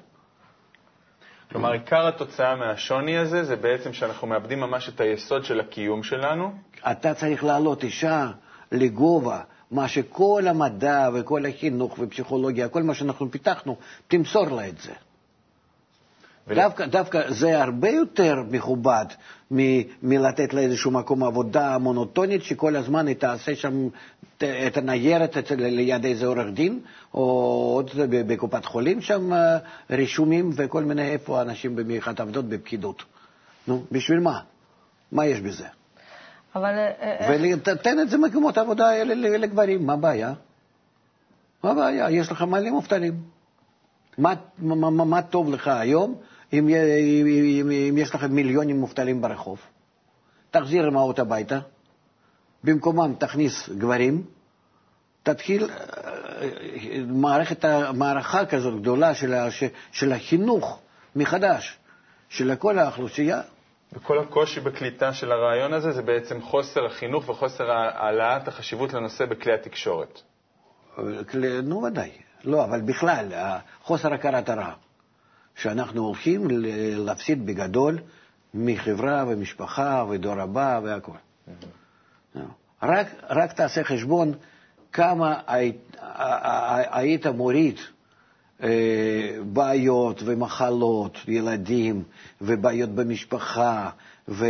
[1.51, 6.53] כלומר, עיקר התוצאה מהשוני הזה זה בעצם שאנחנו מאבדים ממש את היסוד של הקיום שלנו.
[6.91, 8.31] אתה צריך להעלות אישה
[8.73, 13.77] לגובה מה שכל המדע וכל החינוך ופסיכולוגיה, כל מה שאנחנו פיתחנו,
[14.09, 14.93] תמסור לה את זה.
[16.49, 19.05] דווקא, דווקא זה הרבה יותר מכובד
[20.03, 23.89] מלתת לה איזשהו מקום עבודה מונוטונית, שכל הזמן היא תעשה שם
[24.39, 26.81] את הניירת ליד איזה עורך דין,
[27.15, 27.21] או
[27.75, 29.59] עוד בקופת חולים שם אה,
[29.91, 33.03] רישומים וכל מיני, איפה אנשים במיוחד עבדות בפקידות.
[33.69, 34.41] נו, בשביל מה?
[35.13, 35.67] מה יש בזה?
[36.55, 36.79] אבל...
[36.79, 40.33] אה, אה, ותתן את זה מקומות עבודה האלה לגברים, מה הבעיה?
[41.65, 42.11] מה הבעיה?
[42.11, 43.15] יש לך מלא מובטלים.
[44.19, 46.15] מה, מה, מה, מה טוב לך היום
[46.53, 49.61] אם, אם, אם יש לכם מיליונים מובטלים ברחוב?
[50.51, 51.59] תחזיר אמהות הביתה,
[52.65, 54.25] במקומם תכניס גברים,
[55.23, 56.49] תתחיל אה,
[57.07, 59.35] מערכת, מערכה כזאת גדולה של,
[59.93, 60.81] של החינוך
[61.17, 61.79] מחדש
[62.29, 63.41] של כל האוכלוסייה.
[63.93, 69.55] וכל הקושי בקליטה של הרעיון הזה זה בעצם חוסר החינוך וחוסר העלאת החשיבות לנושא בכלי
[69.55, 70.21] התקשורת.
[71.63, 72.11] נו, ודאי.
[72.45, 73.27] לא, אבל בכלל,
[73.83, 74.73] חוסר הכרת הרע,
[75.57, 76.47] שאנחנו הולכים
[76.97, 77.99] להפסיד בגדול
[78.55, 81.15] מחברה ומשפחה ודור הבא והכול.
[81.15, 82.39] Mm-hmm.
[82.83, 84.33] רק, רק תעשה חשבון
[84.93, 85.97] כמה היית,
[86.91, 87.77] היית מוריד
[88.63, 88.69] אה,
[89.53, 92.03] בעיות ומחלות, ילדים,
[92.41, 93.91] ובעיות במשפחה,
[94.29, 94.47] ו,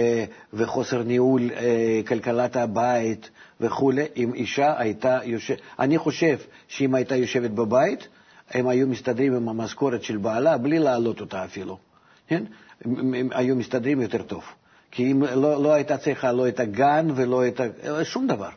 [0.53, 5.61] וחוסר ניהול אה, כלכלת הבית וכולי, אם אישה הייתה יושבת...
[5.79, 6.39] אני חושב
[6.69, 8.09] שאם הייתה יושבת בבית,
[8.53, 11.79] הם היו מסתדרים עם המשכורת של בעלה בלי להעלות אותה אפילו,
[12.27, 12.45] כן?
[12.85, 14.45] הם, הם היו מסתדרים יותר טוב.
[14.91, 18.05] כי אם לא, לא הייתה צריכה לא את הגן ולא את ה...
[18.05, 18.51] שום דבר.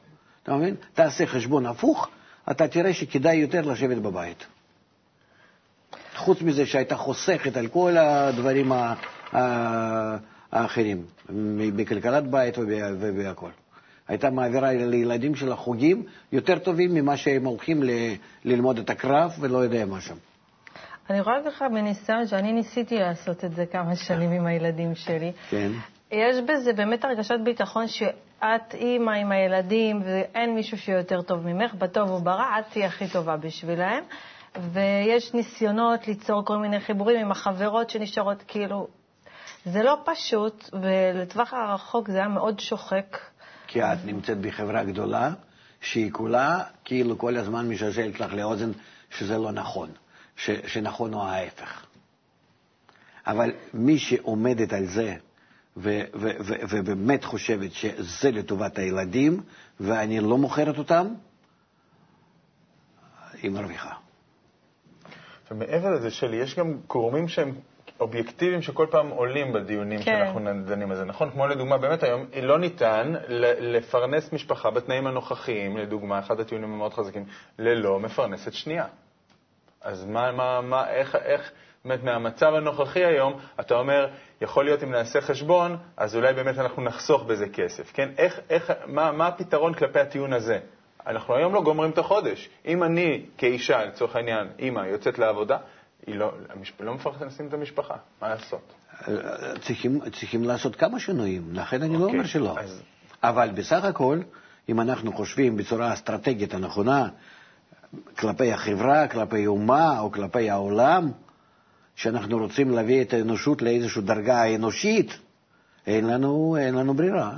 [0.44, 0.76] אתה מבין?
[0.94, 2.10] תעשה חשבון הפוך,
[2.52, 4.46] אתה תראה שכדאי יותר לשבת בבית.
[6.16, 8.72] חוץ מזה שהייתה חוסכת על כל הדברים
[10.52, 11.06] האחרים,
[11.76, 13.52] בכלכלת בית ובהכול.
[14.08, 17.84] הייתה מעבירה לילדים שלה חוגים יותר טובים ממה שהם הולכים
[18.46, 20.16] ללמוד את הקרב ולא יודע מה שם.
[21.10, 25.32] אני רואה לך מניסיון שאני ניסיתי לעשות את זה כמה שנים עם הילדים שלי.
[25.50, 25.72] כן.
[26.12, 32.12] יש בזה באמת הרגשת ביטחון שאת אימא עם הילדים ואין מישהו שיותר טוב ממך, בטוב
[32.12, 34.04] וברע, את תהיי הכי טובה בשבילהם.
[34.72, 38.88] ויש ניסיונות ליצור כל מיני חיבורים עם החברות שנשארות, כאילו,
[39.66, 43.18] זה לא פשוט, ולטווח הרחוק זה היה מאוד שוחק.
[43.68, 45.34] כי את נמצאת בחברה גדולה,
[45.82, 48.72] שהיא כולה, כאילו כל הזמן משלשלת לך לאוזן
[49.18, 49.90] שזה לא נכון,
[50.36, 51.86] ש, שנכון הוא ההפך.
[53.28, 55.16] אבל מי שעומדת על זה,
[55.78, 59.42] ו- ו- ו- ובאמת חושבת שזה לטובת הילדים,
[59.80, 61.08] ואני לא מוכרת אותם,
[63.42, 63.94] היא מרוויחה.
[65.52, 67.54] ומעבר לזה, שלי, יש גם גורמים שהם
[68.00, 70.04] אובייקטיביים שכל פעם עולים בדיונים כן.
[70.04, 71.30] שאנחנו דנים על זה, נכון?
[71.30, 73.14] כמו לדוגמה, באמת היום לא ניתן
[73.60, 77.26] לפרנס משפחה בתנאים הנוכחיים, לדוגמה, אחד הטיעונים המאוד חזקים,
[77.60, 78.86] ללא מפרנסת שנייה.
[79.82, 81.52] אז מה, מה, מה, איך, איך,
[81.86, 84.08] באמת, מהמצב הנוכחי היום, אתה אומר,
[84.42, 88.10] יכול להיות אם נעשה חשבון, אז אולי באמת אנחנו נחסוך בזה כסף, כן?
[88.18, 90.60] איך, איך, מה, מה הפתרון כלפי הטיעון הזה?
[91.08, 92.50] אנחנו היום לא גומרים את החודש.
[92.66, 95.58] אם אני כאישה, לצורך העניין, אימא, יוצאת לעבודה,
[96.08, 96.34] היא לא,
[96.80, 98.74] לא מפרנסים את המשפחה, מה לעשות?
[99.62, 102.60] צריכים, צריכים לעשות כמה שינויים, לכן אני okay, לא אוקיי, אומר שלא.
[102.60, 102.82] אז...
[103.24, 104.20] אבל בסך הכל,
[104.70, 107.10] אם אנחנו חושבים בצורה אסטרטגית הנכונה,
[108.18, 111.12] כלפי החברה, כלפי אומה או כלפי העולם,
[111.96, 115.12] שאנחנו רוצים להביא את האנושות לאיזושהי דרגה אנושית,
[115.88, 117.38] אין לנו, אין לנו ברירה,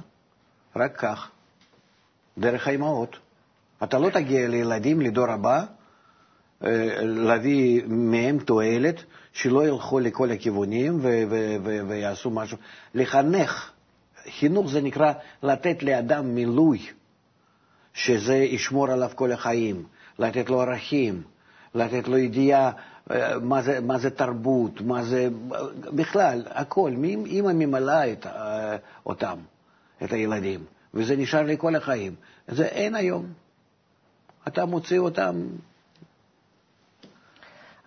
[0.75, 1.29] רק כך,
[2.37, 3.17] דרך האימהות.
[3.83, 5.65] אתה לא תגיע לילדים, לדור הבא,
[7.01, 10.99] להביא מהם תועלת, שלא ילכו לכל הכיוונים
[11.87, 12.57] ויעשו משהו.
[12.93, 13.71] לחנך,
[14.39, 16.85] חינוך זה נקרא לתת לאדם מילוי,
[17.93, 19.83] שזה ישמור עליו כל החיים,
[20.19, 21.21] לתת לו ערכים,
[21.75, 22.71] לתת לו ידיעה
[23.11, 25.27] אה, מה זה, מה זה תרבות, מה זה,
[25.95, 26.93] בכלל, הכל.
[27.25, 29.37] אימא ממלאה את, אה, אותם,
[30.03, 32.15] את הילדים, וזה נשאר לכל החיים.
[32.47, 33.25] זה אין היום.
[34.47, 35.35] אתה מוציא אותם.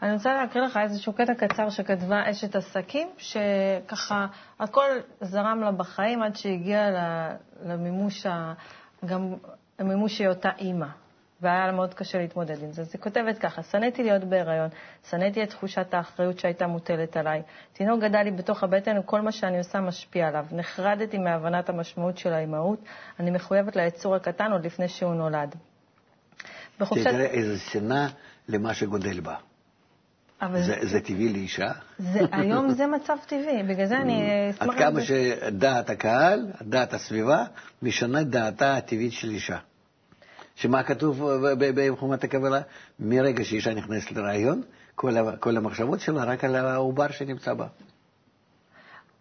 [0.03, 4.27] אני רוצה להקריא לך איזשהו קטע קצר שכתבה אשת עסקים, שככה
[4.61, 4.87] הכל
[5.21, 6.91] זרם לה בחיים עד שהגיעה
[7.65, 8.53] למימוש, ה...
[9.07, 9.35] גם
[9.79, 10.87] למימוש היותה אימא.
[11.43, 12.83] והיה לה מאוד קשה להתמודד עם זה.
[12.83, 14.69] אז היא כותבת ככה, שנאתי להיות בהיריון,
[15.11, 17.43] שנאתי את תחושת האחריות שהייתה מוטלת עליי.
[17.73, 20.47] תינוק גדל לי בתוך הבטן וכל מה שאני עושה משפיע עליו.
[20.53, 22.81] נחרדתי מהבנת המשמעות של האימהות,
[23.21, 25.55] אני מחויבת ליצור הקטן עוד לפני שהוא נולד.
[26.81, 27.05] בחופשת...
[27.05, 28.07] תראה איזה שנאה
[28.49, 29.35] למה שגודל בה.
[30.42, 30.62] אבל...
[30.62, 31.70] זה, זה טבעי לאישה?
[31.98, 34.68] זה, היום זה מצב טבעי, בגלל זה אני אשמח...
[34.68, 37.44] עד כמה שדעת הקהל, דעת הסביבה,
[37.83, 39.57] משנה דעתה הטבעית של אישה.
[40.57, 41.24] שמה כתוב
[41.74, 42.61] בחומת הקבלה?
[43.00, 44.62] מרגע שאישה נכנסת לרעיון,
[44.94, 47.66] כל, כל המחשבות שלה רק על העובר שנמצא בה.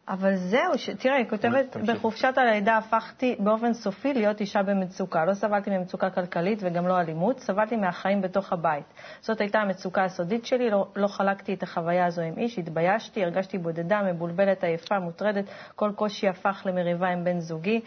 [0.10, 0.90] אבל זהו, ש...
[0.90, 5.26] תראה, היא כותבת, בחופשת הלידה הפכתי באופן סופי להיות אישה במצוקה.
[5.26, 8.86] לא סבלתי ממצוקה כלכלית וגם לא אלימות, סבלתי מהחיים בתוך הבית.
[9.22, 13.58] זאת הייתה המצוקה הסודית שלי, לא, לא חלקתי את החוויה הזו עם איש, התביישתי, הרגשתי
[13.58, 15.46] בודדה, מבולבלת, עייפה, מוטרדת,
[15.76, 17.82] כל קושי הפך למריבה עם בן זוגי.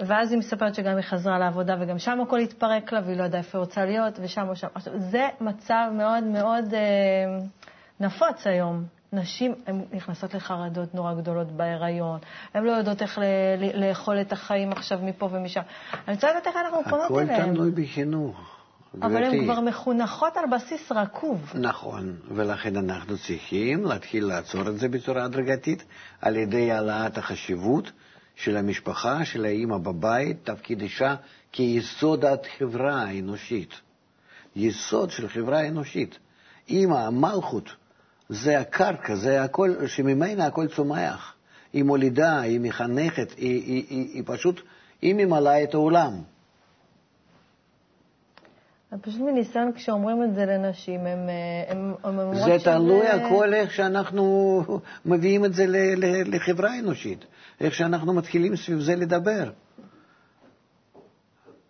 [0.00, 3.40] ואז היא מספרת שגם היא חזרה לעבודה, וגם שם הכל התפרק לה, והיא לא ידעה
[3.40, 4.68] איפה היא רוצה להיות, ושם או שם.
[4.74, 6.80] עכשיו, זה מצב מאוד מאוד אה,
[8.00, 8.84] נפוץ היום.
[9.14, 12.18] נשים, הן נכנסות לחרדות נורא גדולות בהיריון,
[12.54, 13.18] הן לא יודעות איך
[13.74, 15.60] לאכול את החיים עכשיו מפה ומשם.
[16.08, 17.40] אני רוצה לדעת איך אנחנו פונות אליהן.
[17.40, 18.60] הכל תלוי בחינוך.
[19.02, 21.52] אבל הן כבר מחונכות על בסיס רקוב.
[21.54, 25.84] נכון, ולכן אנחנו צריכים להתחיל לעצור את זה בצורה הדרגתית
[26.20, 27.92] על ידי העלאת החשיבות
[28.36, 31.14] של המשפחה, של האימא בבית, תפקיד אישה
[31.52, 33.74] כיסוד החברה האנושית.
[34.56, 36.18] יסוד של חברה אנושית.
[36.68, 37.70] אימא, המלכות,
[38.28, 41.34] זה הקרקע, זה הכל, שממנה הכל צומח.
[41.72, 44.60] היא מולידה, היא מחנכת, היא, היא, היא, היא פשוט,
[45.02, 46.12] היא ממלאה את העולם.
[49.00, 51.18] פשוט מניסיון, כשאומרים את זה לנשים, הם,
[51.68, 52.58] הם, הם אומרות שזה...
[52.58, 54.62] זה תלוי הכל איך שאנחנו
[55.06, 55.64] מביאים את זה
[56.26, 57.24] לחברה אנושית,
[57.60, 59.50] איך שאנחנו מתחילים סביב זה לדבר.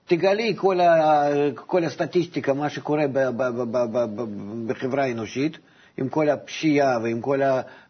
[0.07, 4.25] תגלי כל, ה, כל הסטטיסטיקה, מה שקורה ב, ב, ב, ב, ב,
[4.67, 5.59] בחברה האנושית,
[5.97, 7.41] עם כל הפשיעה ועם כל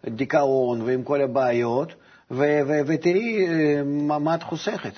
[0.04, 1.92] הדיכאון ועם כל הבעיות,
[2.30, 4.92] ו- ו- ותראי אה, מה, מה את חוסכת,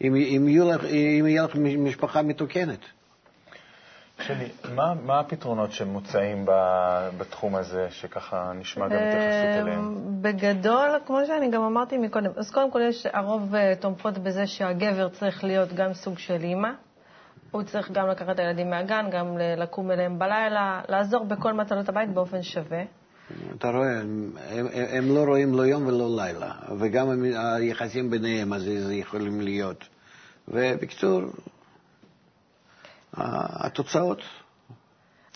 [0.00, 2.78] אם, אם, אם יהיה לך משפחה מתוקנת.
[4.22, 6.46] שלי, מה, מה הפתרונות שמוצעים
[7.18, 9.94] בתחום הזה, שככה נשמע גם התייחסות אליהם?
[10.22, 15.08] בגדול, כמו שאני גם אמרתי מקודם, אז קודם כל יש, הרוב אה, תומכות בזה שהגבר
[15.08, 16.70] צריך להיות גם סוג של אימא.
[17.50, 22.10] הוא צריך גם לקחת את הילדים מהגן, גם לקום אליהם בלילה, לעזור בכל מטלות הבית
[22.14, 22.82] באופן שווה.
[23.58, 28.62] אתה רואה, הם, הם, הם לא רואים לא יום ולא לילה, וגם היחסים ביניהם, אז
[28.62, 29.84] זה יכולים להיות.
[30.48, 31.20] ובקיצור,
[33.64, 34.22] התוצאות.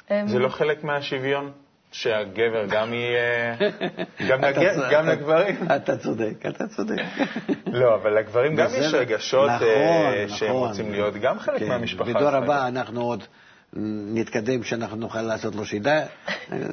[0.08, 1.52] זה לא חלק מהשוויון?
[1.94, 3.56] שהגבר גם יהיה,
[4.28, 5.56] גם, לגבר, גם לגברים.
[5.76, 7.02] אתה צודק, אתה צודק.
[7.80, 10.68] לא, אבל לגברים גם יש רגשות אה, נכון, שהם נכון.
[10.68, 12.12] רוצים להיות גם חלק כן, מהמשפחה.
[12.12, 13.24] בדור הבא אנחנו עוד
[14.14, 16.02] נתקדם, שאנחנו נוכל לעשות לו שידה,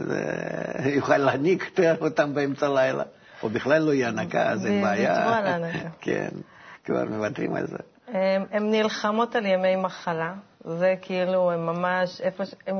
[0.96, 3.04] יוכל להניק אותם באמצע הלילה,
[3.44, 5.40] או בכלל לא יהיה הנקה, אז אין בעיה.
[6.02, 6.30] כן,
[6.86, 7.78] כבר מוותרים על זה.
[8.52, 10.34] הן נלחמות על ימי מחלה.
[10.66, 12.76] זה כאילו, הן ממש, איפה, הן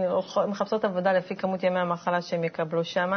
[0.48, 3.12] מחפשות עבודה לפי כמות ימי המחלה שהן יקבלו שם.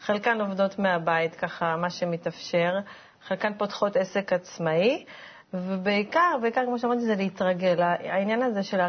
[0.00, 2.78] חלקן עובדות מהבית, ככה, מה שמתאפשר.
[3.26, 5.04] חלקן פותחות עסק עצמאי.
[5.54, 7.82] ובעיקר, בעיקר, כמו שאמרתי, זה להתרגל.
[7.82, 8.80] העניין הזה של...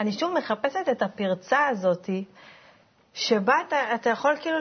[0.00, 2.24] אני שוב מחפשת את הפרצה הזאתי,
[3.14, 4.58] שבה אתה, אתה יכול כאילו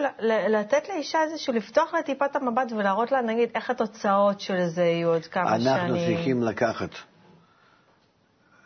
[0.49, 4.83] לתת לאישה איזשהו, לפתוח לה טיפה את המבט ולהראות לה, נגיד, איך התוצאות של זה
[4.83, 5.77] יהיו עוד כמה אנחנו שנים.
[5.77, 6.89] אנחנו צריכים לקחת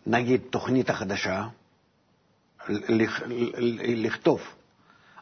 [0.09, 1.47] נגיד, תוכנית החדשה,
[3.79, 4.41] לכתוב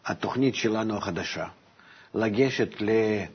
[0.06, 1.48] התוכנית שלנו החדשה,
[2.14, 3.26] לגשת אה,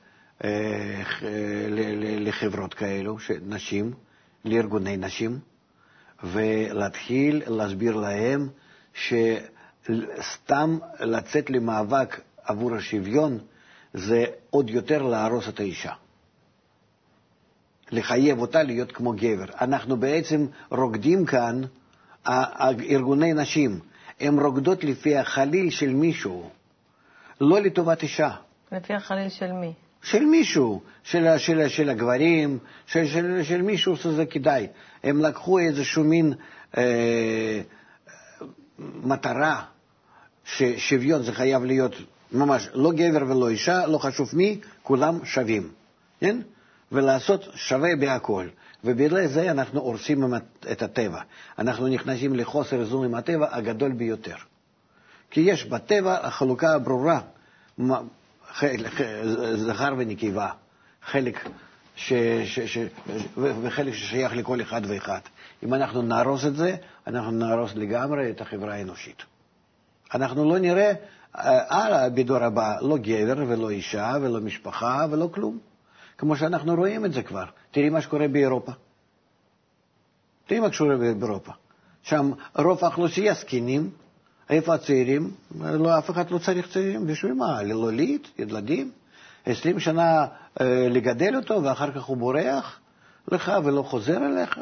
[2.21, 3.93] לחברות כאלו, נשים,
[4.45, 5.39] לארגוני נשים,
[6.23, 8.49] ולהתחיל להסביר להם
[8.95, 13.39] שסתם לצאת למאבק עבור השוויון
[13.95, 15.93] זה עוד יותר להרוס את האישה.
[17.91, 19.45] לחייב אותה להיות כמו גבר.
[19.61, 21.61] אנחנו בעצם רוקדים כאן,
[22.91, 23.81] ארגוני נשים,
[24.21, 26.51] הן רוקדות לפי החליל של מישהו,
[27.41, 28.31] לא לטובת אישה.
[28.73, 29.73] לפי החליל של מי?
[30.03, 34.67] של מישהו, של, של, של הגברים, של, של, של מישהו שזה כדאי.
[35.05, 36.33] הם לקחו איזשהו מין
[36.77, 37.61] אה,
[38.79, 39.63] מטרה
[40.45, 41.95] ששוויון זה חייב להיות
[42.33, 45.69] ממש לא גבר ולא אישה, לא חשוב מי, כולם שווים.
[46.21, 46.39] כן?
[46.93, 48.47] ולעשות שווה בהכל.
[48.85, 50.35] ובגלל זה אנחנו הורסים
[50.73, 51.21] את הטבע.
[51.59, 54.37] אנחנו נכנסים לחוסר איזון עם הטבע הגדול ביותר.
[55.31, 57.21] כי יש בטבע החלוקה הברורה,
[59.55, 60.51] זכר ונקבה,
[61.03, 61.49] חלק
[61.97, 62.13] ש,
[62.45, 62.79] ש, ש,
[63.37, 65.21] וחלק ששייך לכל אחד ואחד.
[65.63, 66.77] אם אנחנו נהרוס את זה,
[67.07, 69.23] אנחנו נהרוס לגמרי את החברה האנושית.
[70.15, 70.93] אנחנו לא נראה
[71.35, 75.59] הלאה בדור הבא לא גבר ולא אישה ולא משפחה ולא כלום,
[76.21, 77.45] כמו שאנחנו רואים את זה כבר.
[77.71, 78.73] תראי מה שקורה באירופה.
[80.47, 81.53] תראי מה שקורה באירופה.
[82.03, 83.91] שם רוב האוכלוסייה זקנים,
[84.51, 85.31] איפה הצעירים?
[85.61, 87.63] לא, אף אחד לא צריך צעירים, בשביל מה?
[87.63, 88.91] ללולית, ילדים?
[89.47, 90.27] עשרים שנה
[90.61, 92.81] אה, לגדל אותו ואחר כך הוא בורח
[93.33, 94.61] לך ולא חוזר אליך?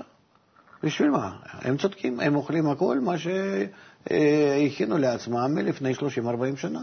[0.83, 1.37] בשביל מה?
[1.45, 5.97] הם צודקים, הם אוכלים הכל מה שהכינו לעצמם מלפני 30-40
[6.57, 6.81] שנה.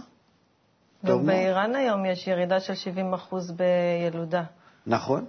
[1.05, 4.43] גם באיראן היום יש ירידה של 70% בילודה.
[4.88, 5.26] נכון,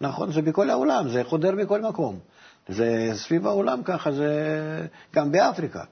[0.00, 2.18] נכון, זה בכל העולם, זה חודר בכל מקום.
[2.68, 4.30] זה סביב העולם ככה, זה
[5.14, 5.84] גם באפריקה,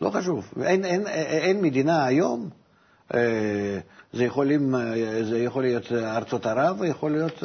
[0.00, 0.52] לא חשוב.
[0.62, 2.48] אין, אין, אין מדינה היום,
[3.14, 3.78] אה,
[4.12, 7.44] זה, יכולים, אה, זה יכול להיות ארצות ערב, ויכול להיות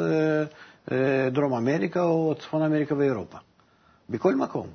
[0.92, 3.38] אה, דרום אמריקה או צפון אמריקה ואירופה.
[4.10, 4.68] בכל מקום.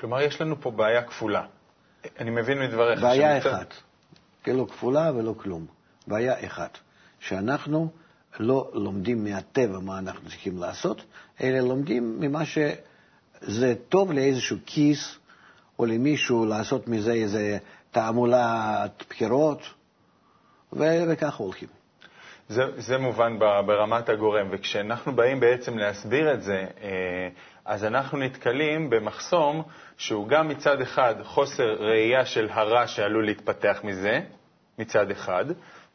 [0.00, 1.42] כלומר, יש לנו פה בעיה כפולה.
[2.20, 3.02] אני מבין מדבריך.
[3.02, 3.38] בעיה.
[3.38, 3.74] אחת,
[4.42, 5.66] כאילו כפולה ולא כלום.
[6.06, 6.78] בעיה אחת,
[7.20, 7.88] שאנחנו
[8.38, 11.04] לא לומדים מהטבע מה אנחנו צריכים לעשות,
[11.42, 15.18] אלא לומדים ממה שזה טוב לאיזשהו כיס,
[15.78, 17.58] או למישהו לעשות מזה איזה
[17.90, 19.62] תעמולת בחירות,
[20.72, 21.68] ו- וככה הולכים.
[22.48, 27.28] זה, זה מובן ברמת הגורם, וכשאנחנו באים בעצם להסביר את זה, אה,
[27.64, 29.62] אז אנחנו נתקלים במחסום
[29.96, 34.20] שהוא גם מצד אחד חוסר ראייה של הרע שעלול להתפתח מזה,
[34.78, 35.44] מצד אחד,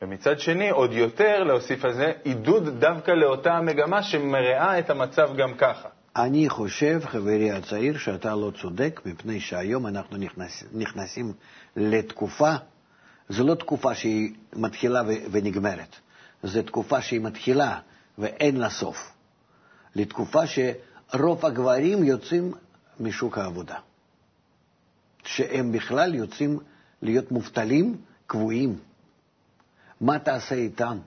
[0.01, 5.53] ומצד שני, עוד יותר להוסיף על זה, עידוד דווקא לאותה המגמה שמרעה את המצב גם
[5.57, 5.89] ככה.
[6.15, 11.33] אני חושב, חברי הצעיר, שאתה לא צודק, מפני שהיום אנחנו נכנס, נכנסים
[11.75, 12.55] לתקופה,
[13.29, 15.95] זו לא תקופה שהיא מתחילה ונגמרת.
[16.43, 17.79] זו תקופה שהיא מתחילה
[18.17, 19.11] ואין לה סוף.
[19.95, 22.53] לתקופה שרוב הגברים יוצאים
[22.99, 23.75] משוק העבודה.
[25.23, 26.59] שהם בכלל יוצאים
[27.01, 27.97] להיות מובטלים
[28.27, 28.75] קבועים.
[30.01, 30.97] מה תעשה איתם?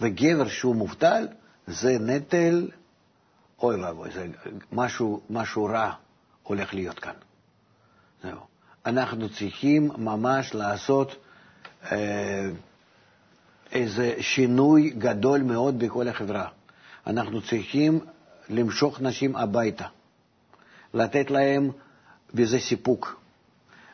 [0.00, 1.28] וגבר שהוא מובטל
[1.66, 2.68] זה נטל,
[3.62, 4.26] אוי ואבוי, זה
[4.72, 5.92] משהו, משהו רע
[6.42, 7.12] הולך להיות כאן.
[8.22, 8.38] זהו.
[8.86, 11.16] אנחנו צריכים ממש לעשות
[11.92, 12.50] אה,
[13.72, 16.48] איזה שינוי גדול מאוד בכל החברה.
[17.06, 18.00] אנחנו צריכים
[18.48, 19.86] למשוך נשים הביתה,
[20.94, 21.70] לתת להם
[22.34, 23.20] בזה סיפוק,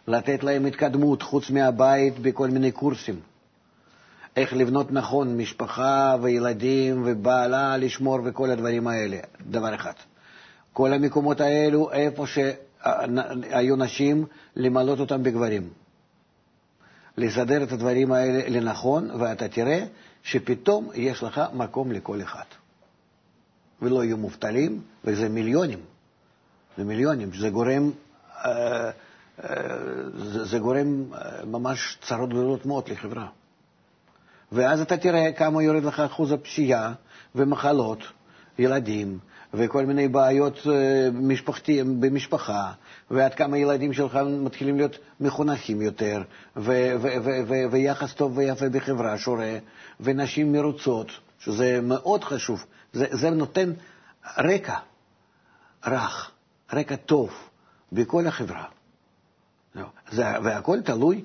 [0.06, 3.20] לתת להם התקדמות חוץ מהבית בכל מיני קורסים.
[4.36, 9.92] איך לבנות נכון משפחה וילדים ובעלה לשמור וכל הדברים האלה, דבר אחד.
[10.72, 14.26] כל המקומות האלו, איפה שהיו נשים,
[14.56, 15.68] למלות אותם בגברים.
[17.16, 19.84] לסדר את הדברים האלה לנכון, ואתה תראה
[20.22, 22.44] שפתאום יש לך מקום לכל אחד.
[23.82, 25.78] ולא יהיו מובטלים, וזה מיליונים.
[26.76, 27.90] זה מיליונים, זה גורם,
[28.44, 28.90] אה,
[29.44, 29.50] אה,
[30.44, 33.26] זה גורם אה, ממש צרות גדולות מאוד לחברה.
[34.52, 36.92] ואז אתה תראה כמה יורד לך אחוז הפשיעה
[37.34, 37.98] ומחלות,
[38.58, 39.18] ילדים,
[39.54, 42.72] וכל מיני בעיות אה, משפחתי, במשפחה,
[43.10, 46.22] ועד כמה ילדים שלך מתחילים להיות מחונכים יותר,
[47.70, 49.58] ויחס טוב ויפה בחברה שורה,
[50.00, 52.64] ונשים מרוצות, שזה מאוד חשוב.
[52.92, 53.72] זה, זה נותן
[54.38, 54.76] רקע
[55.86, 56.30] רך,
[56.72, 57.30] רקע טוב
[57.92, 58.64] בכל החברה.
[60.10, 61.24] זה, והכל תלוי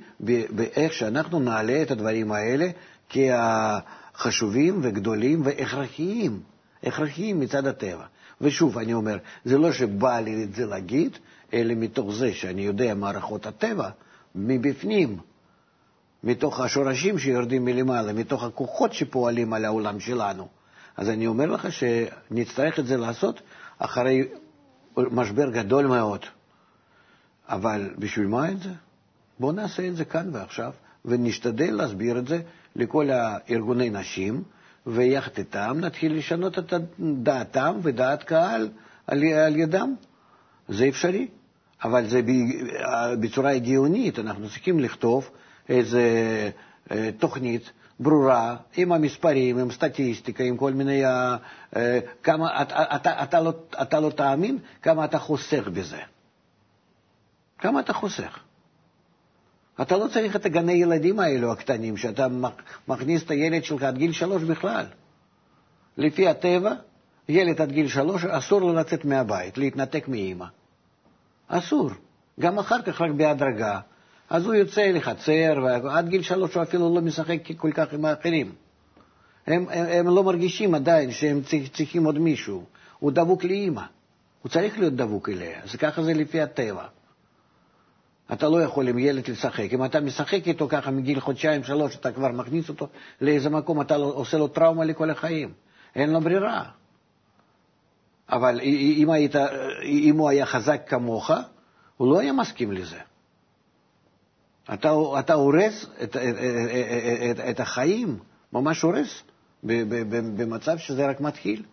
[0.50, 2.70] באיך שאנחנו נעלה את הדברים האלה
[3.10, 6.40] כחשובים וגדולים והכרחיים,
[6.84, 8.06] הכרחיים מצד הטבע.
[8.42, 11.18] ושוב, אני אומר, זה לא שבא לי את זה להגיד,
[11.54, 13.90] אלא מתוך זה שאני יודע מערכות הטבע
[14.36, 15.18] מבפנים,
[16.24, 20.48] מתוך השורשים שיורדים מלמעלה, מתוך הכוחות שפועלים על העולם שלנו.
[20.98, 23.42] אז אני אומר לך שנצטרך את זה לעשות
[23.78, 24.28] אחרי
[24.98, 26.26] משבר גדול מאוד.
[27.50, 28.70] אבל בשביל מה את זה?
[29.40, 30.72] בואו נעשה את זה כאן ועכשיו,
[31.06, 32.42] ונשתדל להסביר את זה
[32.76, 34.44] לכל הארגוני נשים,
[34.88, 38.70] ויחד איתם נתחיל לשנות את דעתם ודעת קהל
[39.08, 39.96] על, על ידם.
[40.70, 41.28] זה אפשרי,
[41.84, 42.22] אבל זה
[43.20, 44.20] בצורה הגיונית.
[44.20, 45.30] אנחנו צריכים לכתוב
[45.70, 45.98] איזו
[46.92, 51.06] אה, תוכנית ברורה, עם המספרים, עם סטטיסטיקה, עם כל מיני...
[51.06, 51.38] אה,
[52.24, 56.00] כמה, אתה, אתה, אתה, לא, אתה לא תאמין כמה אתה חוסך בזה.
[57.58, 58.40] כמה אתה חוסך.
[59.82, 62.28] אתה לא צריך את הגני ילדים האלו הקטנים, שאתה
[62.88, 64.86] מכניס את הילד שלך עד גיל שלוש בכלל.
[65.98, 66.74] לפי הטבע,
[67.30, 70.46] ילד עד גיל שלוש, אסור לו לצאת מהבית, להתנתק מאימא.
[71.48, 71.90] אסור.
[72.40, 73.80] גם אחר כך, רק בהדרגה.
[74.30, 75.54] אז הוא יוצא לחצר,
[75.84, 78.52] ועד גיל שלוש הוא אפילו לא משחק כל כך עם האחרים.
[79.48, 81.42] הם, הם, הם לא מרגישים עדיין שהם
[81.74, 82.64] צריכים עוד מישהו.
[83.00, 83.82] הוא דבוק לאימא.
[84.42, 86.84] הוא צריך להיות דבוק אליה, אז ככה זה לפי הטבע.
[88.34, 89.74] אתה לא יכול עם ילד לשחק.
[89.74, 92.88] אם אתה משחק איתו ככה מגיל חודשיים, שלוש, אתה כבר מכניס אותו
[93.22, 95.54] לאיזה מקום, אתה עושה לו טראומה לכל החיים.
[95.96, 96.64] אין לו ברירה.
[98.30, 99.36] אבל אם, היית,
[99.84, 101.32] אם הוא היה חזק כמוך,
[101.98, 103.00] הוא לא היה מסכים לזה.
[104.74, 106.16] אתה, אתה הורס את, את,
[107.32, 108.20] את, את החיים,
[108.54, 109.24] ממש הורס,
[110.38, 111.64] במצב שזה רק מתחיל.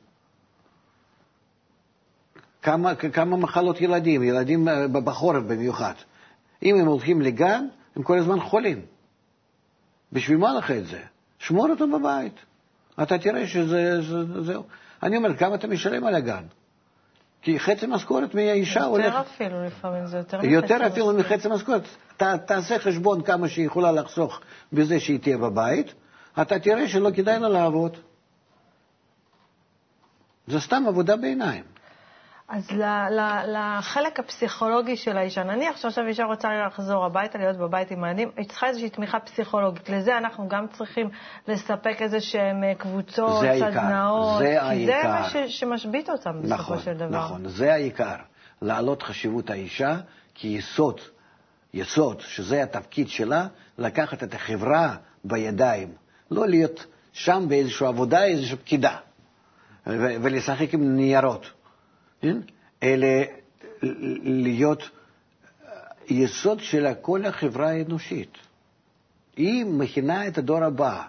[2.63, 5.95] כמה, כמה מחלות ילדים, ילדים בחורף במיוחד.
[6.63, 8.81] אם הם הולכים לגן, הם כל הזמן חולים.
[10.13, 11.01] בשביל מה לך את זה?
[11.39, 12.35] שמור אותו בבית.
[13.03, 14.63] אתה תראה שזה, זה, זהו.
[15.03, 16.45] אני אומר, כמה אתה משלם על הגן?
[17.43, 19.05] כי חצי משכורת מהאישה יותר הולך...
[19.05, 21.83] יותר אפילו לפעמים, זה יותר מחצי יותר אפילו מחצי משכורת.
[22.17, 24.41] ת, תעשה חשבון כמה שהיא יכולה לחסוך
[24.73, 25.95] בזה שהיא תהיה בבית,
[26.43, 27.97] אתה תראה שלא כדאי לה לעבוד.
[30.47, 31.65] זה סתם עבודה בעיניים.
[32.49, 32.71] אז
[33.47, 38.49] לחלק הפסיכולוגי של האישה, נניח שעכשיו אישה רוצה לחזור הביתה, להיות בבית עם הילדים, היא
[38.49, 39.89] צריכה איזושהי תמיכה פסיכולוגית.
[39.89, 41.11] לזה אנחנו גם צריכים
[41.49, 45.03] לספק איזה שהן אה, קבוצות, סדנאות, זה כי העיקר.
[45.03, 47.19] זה מה ש, שמשבית אותם בסופו נכון, של דבר.
[47.19, 48.17] נכון, זה העיקר.
[48.63, 49.97] להעלות חשיבות האישה
[50.35, 51.01] כיסוד,
[51.75, 53.47] יסוד, שזה התפקיד שלה,
[53.79, 55.93] לקחת את החברה בידיים,
[56.31, 58.97] לא להיות שם באיזושהי עבודה, איזושהי פקידה,
[59.87, 61.56] ולשחק עם ניירות.
[62.21, 62.37] כן?
[62.83, 63.09] אלא
[64.23, 64.83] להיות
[66.09, 68.31] יסוד של כל החברה האנושית.
[69.37, 71.03] היא מכינה את הדור הבא,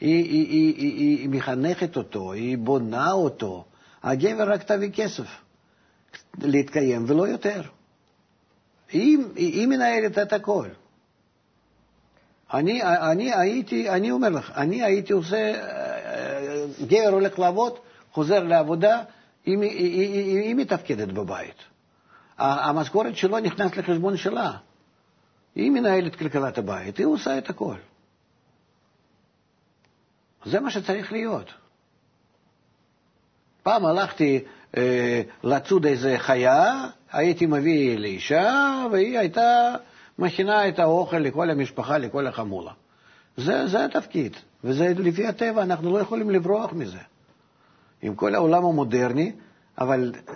[0.00, 3.64] היא, היא, היא, היא, היא מחנכת אותו, היא בונה אותו.
[4.02, 5.26] הגבר רק תביא כסף
[6.38, 7.62] להתקיים ולא יותר.
[8.92, 10.68] היא, היא מנהלת את הכל.
[12.54, 15.52] אני, אני הייתי, אני אומר לך, אני הייתי עושה,
[16.86, 17.78] גבר הולך לעבוד,
[18.12, 19.02] חוזר לעבודה,
[19.44, 21.56] היא, היא, היא, היא מתפקדת בבית.
[22.38, 24.52] המשכורת שלו נכנס לחשבון שלה.
[25.54, 27.76] היא מנהלת כלכלת הבית, היא עושה את הכל.
[30.44, 31.50] זה מה שצריך להיות.
[33.62, 34.44] פעם הלכתי
[34.76, 39.74] אה, לצוד איזה חיה, הייתי מביא לאישה, והיא הייתה
[40.18, 42.72] מכינה את האוכל לכל המשפחה, לכל החמולה.
[43.36, 46.98] זה, זה התפקיד, וזה לפי הטבע, אנחנו לא יכולים לברוח מזה.
[48.04, 49.32] עם כל העולם המודרני,
[49.78, 50.34] אבל אה,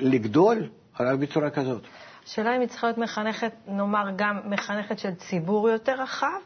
[0.00, 0.68] לגדול
[1.00, 1.82] רק בצורה כזאת.
[2.26, 6.40] השאלה אם היא צריכה להיות מחנכת, נאמר, גם מחנכת של ציבור יותר רחב,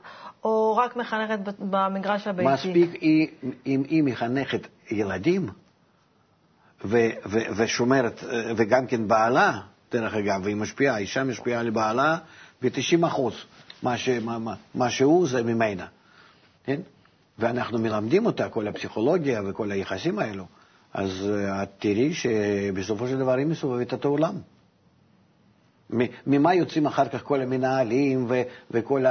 [0.44, 2.48] או רק מחנכת במגרש הביתי?
[2.52, 3.28] מספיק היא,
[3.66, 5.48] אם היא מחנכת ילדים
[6.84, 9.60] ו, ו, ושומרת, אה, וגם כן בעלה,
[9.92, 12.18] דרך אגב, והיא משפיעה, האישה משפיעה על בעלה
[12.62, 13.34] ב-90 אחוז.
[13.82, 15.86] מה, ש, מה, מה שהוא זה ממנה,
[16.64, 16.80] כן?
[17.38, 20.44] ואנחנו מלמדים אותה, כל הפסיכולוגיה וכל היחסים האלו,
[20.94, 24.34] אז אה, את תראי שבסופו של דבר היא מסובבת את העולם.
[26.26, 29.04] ממה יוצאים אחר כך כל המנהלים ו- וכל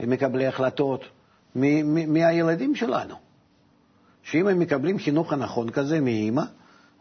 [0.00, 1.04] מקבלי ההחלטות?
[1.54, 3.14] מהילדים שלנו.
[4.22, 6.42] שאם הם מקבלים חינוך הנכון כזה מאימא,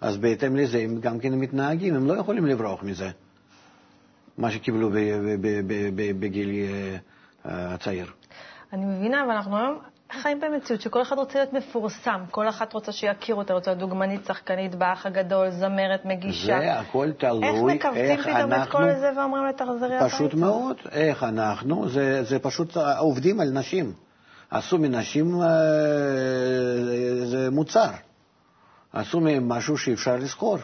[0.02, 3.10] אז בהתאם לזה הם גם כן מתנהגים, הם לא יכולים לברוח מזה,
[4.38, 4.90] מה שקיבלו
[6.20, 8.12] בגיל אה, הצעיר.
[8.74, 9.80] אני מבינה, אבל אנחנו היום
[10.12, 14.26] חיים במציאות שכל אחד רוצה להיות מפורסם, כל אחת רוצה שיכירו אותה, רוצה להיות דוגמנית,
[14.26, 16.60] שחקנית, באח הגדול, זמרת, מגישה.
[16.60, 20.16] זה הכל תלוי איך מקבצים פתאום את כל זה ואומרים לה תחזרי הביתה?
[20.16, 23.94] פשוט מאוד, איך אנחנו, זה, זה פשוט עובדים על נשים.
[24.52, 25.48] עשו מנשים, אה,
[27.26, 27.90] זה מוצר.
[28.94, 30.58] עשו מהם משהו שאפשר לזכור.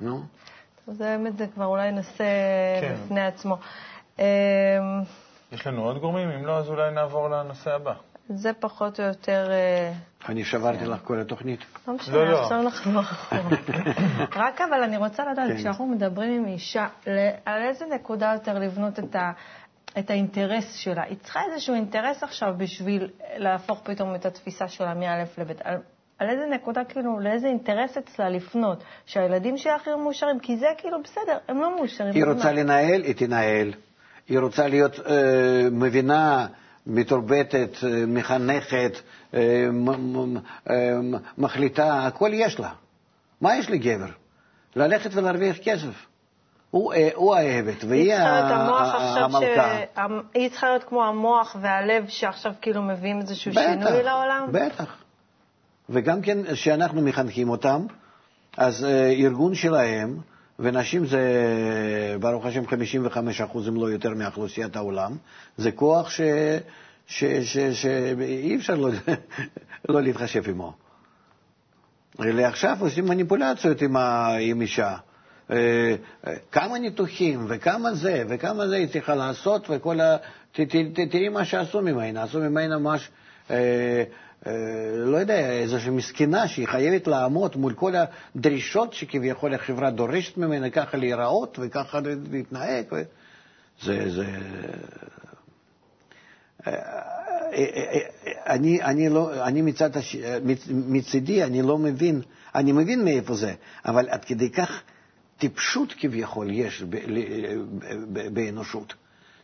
[0.00, 0.22] נו.
[0.86, 2.24] זה באמת, זה כבר אולי נושא
[2.80, 2.94] כן.
[2.94, 3.58] בפני עצמו.
[5.52, 6.30] יש לנו עוד גורמים?
[6.30, 7.92] אם לא, אז אולי נעבור לנושא הבא.
[8.28, 9.50] זה פחות או יותר...
[9.50, 9.92] אה,
[10.28, 11.60] אני שברתי לך כל התוכנית.
[11.88, 12.40] לא משנה.
[12.40, 13.42] עכשיו נחזור אחורה.
[14.44, 15.56] רק אבל אני רוצה לדעת, כן.
[15.56, 16.86] כשאנחנו מדברים עם אישה,
[17.44, 19.32] על איזה נקודה יותר לבנות את ה...
[19.98, 21.02] את האינטרס שלה.
[21.02, 25.50] היא צריכה איזשהו אינטרס עכשיו בשביל להפוך פתאום את התפיסה שלה מא' לב'.
[25.64, 25.76] על,
[26.18, 28.84] על איזה נקודה, כאילו, לאיזה אינטרס אצלה לפנות?
[29.06, 30.40] שהילדים שלה הכי מאושרים?
[30.40, 32.14] כי זה כאילו בסדר, הם לא מאושרים.
[32.14, 33.72] היא רוצה לנהל, היא תנהל.
[34.28, 36.46] היא רוצה להיות אה, מבינה,
[36.86, 38.92] מתורבתת, אה, מחנכת,
[39.34, 39.68] אה,
[40.70, 40.98] אה,
[41.38, 42.70] מחליטה, הכל יש לה.
[43.40, 44.08] מה יש לגבר?
[44.76, 46.06] ללכת ולהרוויח כסף.
[46.70, 49.78] הוא, אה, הוא העבד, והיא המלכה.
[50.34, 54.48] היא צריכה להיות כמו המוח והלב שעכשיו כאילו מביאים איזשהו בטח, שינוי לעולם?
[54.52, 54.96] בטח.
[55.88, 57.86] וגם כן, כשאנחנו מחנכים אותם,
[58.56, 60.18] אז אה, ארגון שלהם,
[60.58, 61.22] ונשים זה,
[62.20, 65.16] ברוך השם, 55 אחוז, אם לא יותר, מאוכלוסיית העולם.
[65.56, 66.20] זה כוח ש,
[67.06, 68.88] ש, ש, ש, שאי אפשר לא,
[69.88, 70.72] לא להתחשב עמו.
[72.20, 74.96] אלא עכשיו עושים מניפולציות עם, ה, עם אישה.
[75.50, 75.94] אה,
[76.52, 80.16] כמה ניתוחים וכמה זה וכמה זה היא צריכה לעשות וכל ה...
[81.10, 83.10] תראי מה שעשו ממנה, עשו ממנה ממש,
[83.50, 84.02] אה, אה,
[85.06, 87.92] לא יודע, איזושהי מסכנה שהיא חייבת לעמוד מול כל
[88.36, 92.84] הדרישות שכביכול החברה דורשת ממנה ככה להיראות וככה להתנהג.
[92.92, 93.02] ו...
[93.82, 94.26] זה, זה...
[96.66, 96.74] אה, אה,
[97.52, 100.16] אה, אני, אני, לא, אני מצד הש...
[100.70, 102.22] מצידי, אני לא מבין,
[102.54, 104.82] אני מבין מאיפה זה, אבל עד כדי כך
[105.38, 106.84] טיפשות כביכול יש
[108.32, 108.94] באנושות,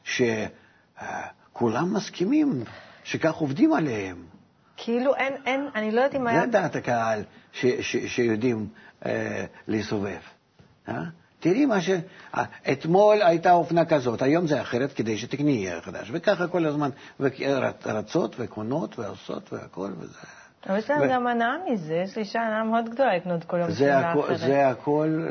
[0.05, 2.65] שכולם מסכימים
[3.05, 4.34] שכך עובדים עליהם.
[4.77, 6.41] כאילו אין, אין, אני לא יודעת אם היה...
[6.41, 7.23] זה דעת הקהל
[7.53, 8.69] ש, ש, שיודעים
[9.07, 10.21] אה, להסתובב.
[10.89, 11.03] אה?
[11.41, 11.91] תראי מה ש...
[12.73, 16.91] אתמול הייתה אופנה כזאת, היום זה אחרת כדי שתקני חדש, וככה כל הזמן,
[17.87, 20.19] רצות וקונות ועושות והכל וזה.
[20.69, 24.13] אבל יש להם גם הנאה מזה, יש לי הנאה מאוד גדולה לקנות כל יום שמלה
[24.13, 24.39] אחרת.
[24.39, 25.27] זה הכל,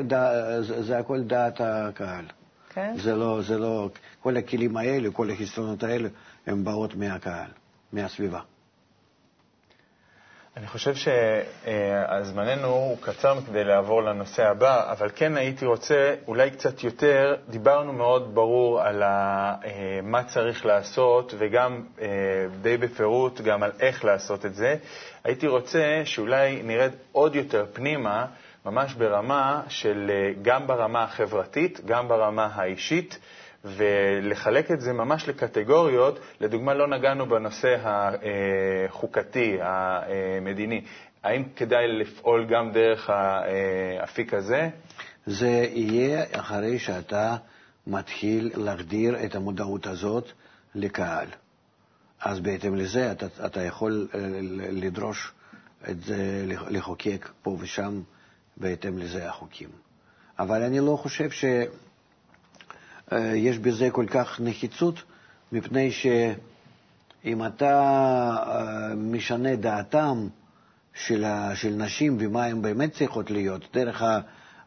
[0.80, 2.24] זה הכל דעת הקהל.
[2.70, 2.94] כן?
[2.98, 3.88] זה לא, זה לא,
[4.20, 6.08] כל הכלים האלה, כל החסרונות האלה,
[6.46, 7.50] הם באות מהקהל,
[7.92, 8.40] מהסביבה.
[10.56, 16.84] אני חושב שזמננו הוא קצר מכדי לעבור לנושא הבא, אבל כן הייתי רוצה אולי קצת
[16.84, 19.54] יותר, דיברנו מאוד ברור על אה,
[20.02, 22.06] מה צריך לעשות וגם אה,
[22.62, 24.76] די בפירוט גם על איך לעשות את זה.
[25.24, 28.26] הייתי רוצה שאולי נרד עוד יותר פנימה,
[28.66, 33.18] ממש ברמה של אה, גם ברמה החברתית, גם ברמה האישית.
[33.64, 36.18] ולחלק את זה ממש לקטגוריות.
[36.40, 37.76] לדוגמה, לא נגענו בנושא
[38.88, 40.84] החוקתי, המדיני.
[41.22, 44.68] האם כדאי לפעול גם דרך האפיק הזה?
[45.26, 47.36] זה יהיה אחרי שאתה
[47.86, 50.28] מתחיל להחדיר את המודעות הזאת
[50.74, 51.28] לקהל.
[52.20, 54.20] אז בהתאם לזה אתה, אתה יכול אה,
[54.70, 55.32] לדרוש
[55.90, 58.00] את זה, לחוקק פה ושם
[58.56, 59.68] בהתאם לזה החוקים.
[60.38, 61.44] אבל אני לא חושב ש...
[63.12, 65.02] אה, יש בזה כל כך נחיצות,
[65.52, 67.80] מפני שאם אתה
[68.46, 70.28] אה, משנה דעתם
[70.94, 71.24] של,
[71.54, 74.02] של נשים ומה הן באמת צריכות להיות, דרך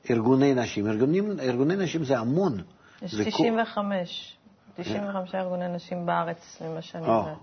[0.10, 2.62] ארגוני נשים, ארגוני, ארגוני נשים זה המון.
[3.02, 4.38] יש זה 95,
[4.76, 7.38] 95 ארגוני נשים בארץ, ממה שאני יודעת.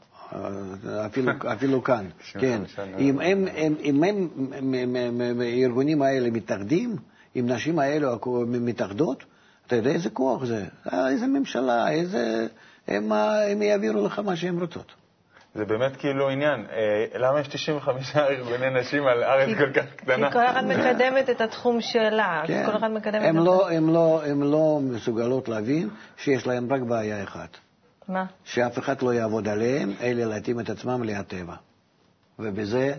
[1.07, 2.63] אפילו, אפילו כאן, כן.
[2.99, 6.97] אם הם, הם, אם הם, הארגונים האלה מתאחדים,
[7.37, 8.15] אם נשים האלה
[8.47, 9.25] מתאחדות,
[9.67, 10.65] אתה יודע איזה כוח זה?
[10.93, 12.47] אה, איזה ממשלה, איזה...
[12.89, 14.95] הם, הם יעבירו לך מה שהן רוצות.
[15.55, 16.67] זה באמת כאילו עניין.
[16.73, 20.27] אה, למה יש 95 ארגוני נשים על ארץ כל כך קטנה?
[20.27, 22.43] כי כל אחת מקדמת את התחום שלה.
[22.47, 22.67] כן.
[22.67, 26.81] כל אחת מקדמת הם את לא, הם לא, הם לא מסוגלות להבין שיש להם רק
[26.81, 27.57] בעיה אחת.
[28.09, 28.25] מה?
[28.45, 31.55] שאף אחד לא יעבוד עליהם, אלא להתאים את עצמם לטבע.
[32.39, 32.95] ובזה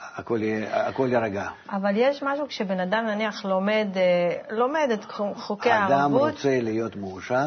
[0.00, 0.38] הכל,
[0.70, 1.48] הכל יירגע.
[1.70, 5.92] אבל יש משהו כשבן אדם נניח לומד, אה, לומד את חוקי הערבות...
[5.92, 7.46] אדם רוצה להיות מאושר,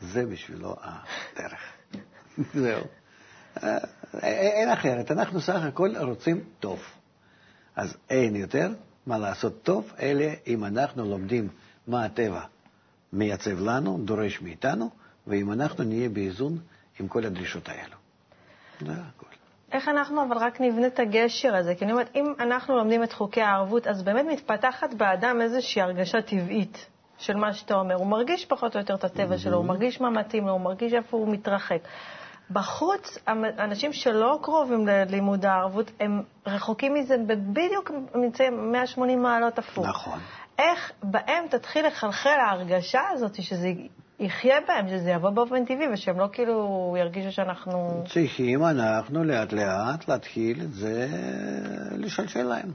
[0.00, 1.60] זה בשבילו הדרך.
[2.54, 2.84] זהו.
[3.62, 3.78] אה,
[4.22, 6.82] אין אחרת, אנחנו סך הכל רוצים טוב.
[7.76, 8.68] אז אין יותר
[9.06, 11.48] מה לעשות טוב, אלא אם אנחנו לומדים
[11.86, 12.40] מה הטבע
[13.12, 14.90] מייצב לנו, דורש מאיתנו,
[15.26, 16.58] ואם אנחנו נהיה באיזון
[17.00, 17.96] עם כל הדרישות האלו.
[18.80, 19.33] זה הכול.
[19.74, 21.74] איך אנחנו אבל רק נבנה את הגשר הזה?
[21.74, 26.22] כי אני אומרת, אם אנחנו לומדים את חוקי הערבות, אז באמת מתפתחת באדם איזושהי הרגשה
[26.22, 26.86] טבעית
[27.18, 27.94] של מה שאתה אומר.
[27.94, 30.92] הוא מרגיש פחות או יותר את הטבע שלו, הוא מרגיש מה מתאים לו, הוא מרגיש
[30.92, 31.78] איפה הוא מתרחק.
[32.50, 33.18] בחוץ,
[33.58, 39.86] אנשים שלא קרובים ללימוד הערבות, הם רחוקים מזה, בדיוק נמצאים 180 מעלות הפוך.
[39.86, 40.18] נכון.
[40.58, 43.72] איך בהם תתחיל לחלחל ההרגשה הזאת שזה
[44.20, 48.04] יחיה בהם, שזה יבוא באופן טבעי, ושהם לא כאילו ירגישו שאנחנו...
[48.12, 51.08] צריכים אנחנו לאט לאט להתחיל את זה,
[51.96, 52.70] לשלשל להם.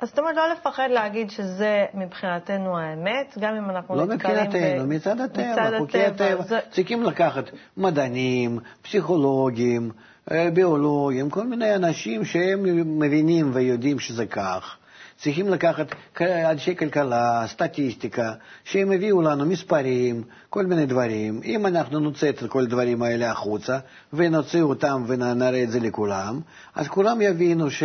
[0.00, 4.86] אז זאת אומרת, לא לפחד להגיד שזה מבחינתנו האמת, גם אם אנחנו לא מבחינתנו, ב...
[4.86, 6.42] מצד הטבע, חוקי הטבע.
[6.42, 6.58] זה...
[6.70, 7.44] צריכים לקחת
[7.76, 9.90] מדענים, פסיכולוגים,
[10.30, 12.62] אה, ביולוגים, כל מיני אנשים שהם
[12.98, 14.77] מבינים ויודעים שזה כך.
[15.20, 15.86] צריכים לקחת
[16.20, 18.32] אנשי כלכלה, סטטיסטיקה,
[18.64, 21.40] שהם הביאו לנו מספרים, כל מיני דברים.
[21.44, 23.78] אם אנחנו נוצא את כל הדברים האלה החוצה
[24.12, 26.40] ונוציא אותם ונראה את זה לכולם,
[26.74, 27.82] אז כולם יבינו ש...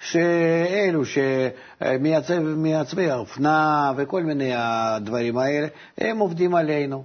[0.00, 1.02] שאלו
[1.80, 5.66] שמעצבי האופנה וכל מיני הדברים האלה,
[5.98, 7.04] הם עובדים עלינו.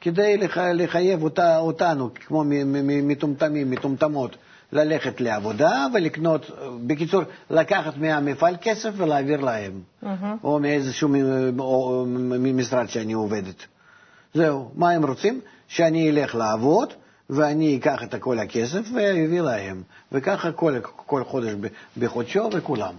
[0.00, 0.36] כדי
[0.74, 2.44] לחייב אותנו, כמו
[3.02, 4.36] מטומטמים, מטומטמות,
[4.72, 6.50] ללכת לעבודה ולקנות,
[6.86, 10.06] בקיצור, לקחת מהמפעל כסף ולהעביר להם, mm-hmm.
[10.44, 11.08] או מאיזשהו
[12.54, 13.66] משרד שאני עובדת.
[14.34, 15.40] זהו, מה הם רוצים?
[15.68, 16.92] שאני אלך לעבוד
[17.30, 21.52] ואני אקח את כל הכסף ואביא להם, וככה כל, כל חודש
[21.96, 22.94] בחודשו וכולם.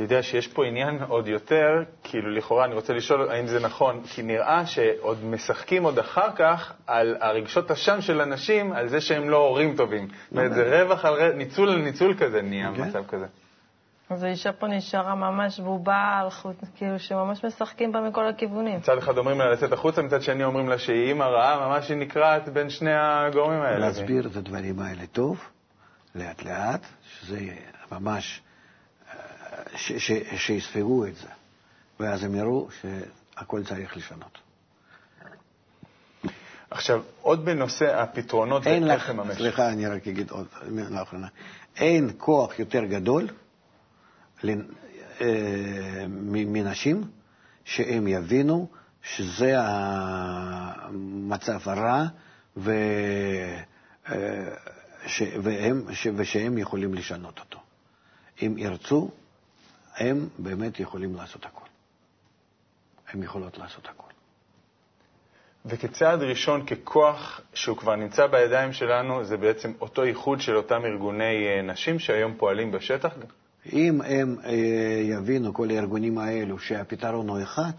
[0.00, 4.02] אתה יודע שיש פה עניין עוד יותר, כאילו לכאורה אני רוצה לשאול האם זה נכון,
[4.02, 9.30] כי נראה שעוד משחקים עוד אחר כך על הרגשות אשם של אנשים, על זה שהם
[9.30, 10.08] לא הורים טובים.
[10.08, 12.70] זאת אומרת, זה רווח על רווח, ניצול על ניצול כזה נהיה okay.
[12.70, 12.84] אוקיי.
[12.84, 13.26] מצב כזה.
[14.10, 18.76] אז האישה פה נשארה ממש בובה על חוט, כאילו שממש משחקים בה מכל הכיוונים.
[18.76, 21.96] מצד אחד אומרים לה לצאת החוצה, מצד שני אומרים לה שהיא אימא רעה, ממש היא
[21.96, 23.78] נקרעת בין שני הגורמים האלה.
[23.78, 25.40] להסביר את הדברים האלה טוב,
[26.14, 27.38] לאט לאט, שזה
[27.92, 28.42] ממש,
[30.36, 31.28] שיספגו את זה,
[32.00, 34.38] ואז הם יראו שהכל צריך לשנות.
[36.70, 39.36] עכשיו, עוד בנושא הפתרונות ואיך לממש.
[39.36, 41.26] סליחה, אני רק אגיד עוד מילה אחרונה.
[41.76, 43.28] אין כוח יותר גדול
[45.20, 46.04] אה,
[46.46, 47.04] מנשים
[47.64, 48.68] שהם יבינו
[49.02, 49.54] שזה
[50.86, 52.04] המצב הרע
[52.56, 52.72] ו...
[54.08, 54.54] אה,
[55.06, 55.22] ש...
[55.42, 55.84] והם...
[55.92, 56.06] ש...
[56.16, 57.58] ושהם יכולים לשנות אותו.
[58.42, 59.10] אם ירצו,
[59.96, 61.68] הם באמת יכולים לעשות הכול.
[63.12, 64.10] הם יכולות לעשות הכול.
[65.66, 71.46] וכצעד ראשון, ככוח שהוא כבר נמצא בידיים שלנו, זה בעצם אותו איחוד של אותם ארגוני
[71.46, 73.14] אה, נשים שהיום פועלים בשטח?
[73.72, 74.52] אם הם אה,
[75.02, 77.72] יבינו, כל הארגונים האלו, שהפתרון הוא אחד,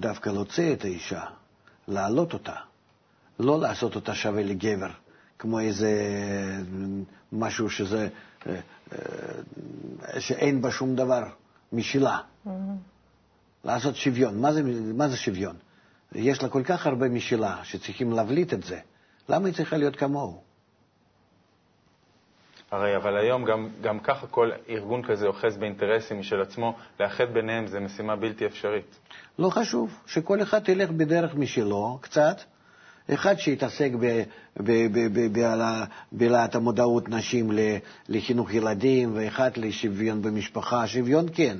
[0.00, 1.22] דווקא להוציא את האישה,
[1.88, 2.54] להעלות אותה,
[3.38, 4.90] לא לעשות אותה שווה לגבר,
[5.38, 5.90] כמו איזה
[7.32, 8.08] משהו שזה, אה, אה,
[10.18, 11.22] שאין בה שום דבר
[11.72, 12.18] משלה.
[12.46, 12.50] Mm-hmm.
[13.64, 14.40] לעשות שוויון.
[14.40, 14.62] מה זה,
[14.94, 15.56] מה זה שוויון?
[16.14, 18.78] יש לה כל כך הרבה משלה שצריכים להבליט את זה.
[19.28, 20.42] למה היא צריכה להיות כמוהו?
[22.70, 27.66] הרי אבל היום גם, גם ככה כל ארגון כזה אוחז באינטרסים משל עצמו, לאחד ביניהם
[27.66, 28.98] זה משימה בלתי אפשרית.
[29.38, 32.36] לא חשוב, שכל אחד ילך בדרך משלו, קצת.
[33.14, 33.90] אחד שיתעסק
[36.12, 37.50] בהעלאת המודעות נשים
[38.08, 40.86] לחינוך ילדים, ואחד לשוויון במשפחה.
[40.86, 41.56] שוויון כן,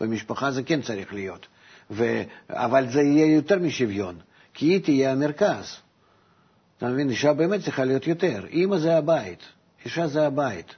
[0.00, 1.46] במשפחה זה כן צריך להיות.
[1.90, 2.22] ו...
[2.50, 4.14] אבל זה יהיה יותר משוויון,
[4.54, 5.76] כי היא תהיה המרכז.
[6.78, 7.10] אתה מבין?
[7.10, 8.46] אישה באמת צריכה להיות יותר.
[8.46, 9.42] אימא זה הבית.
[9.84, 10.74] אישה זה הבית.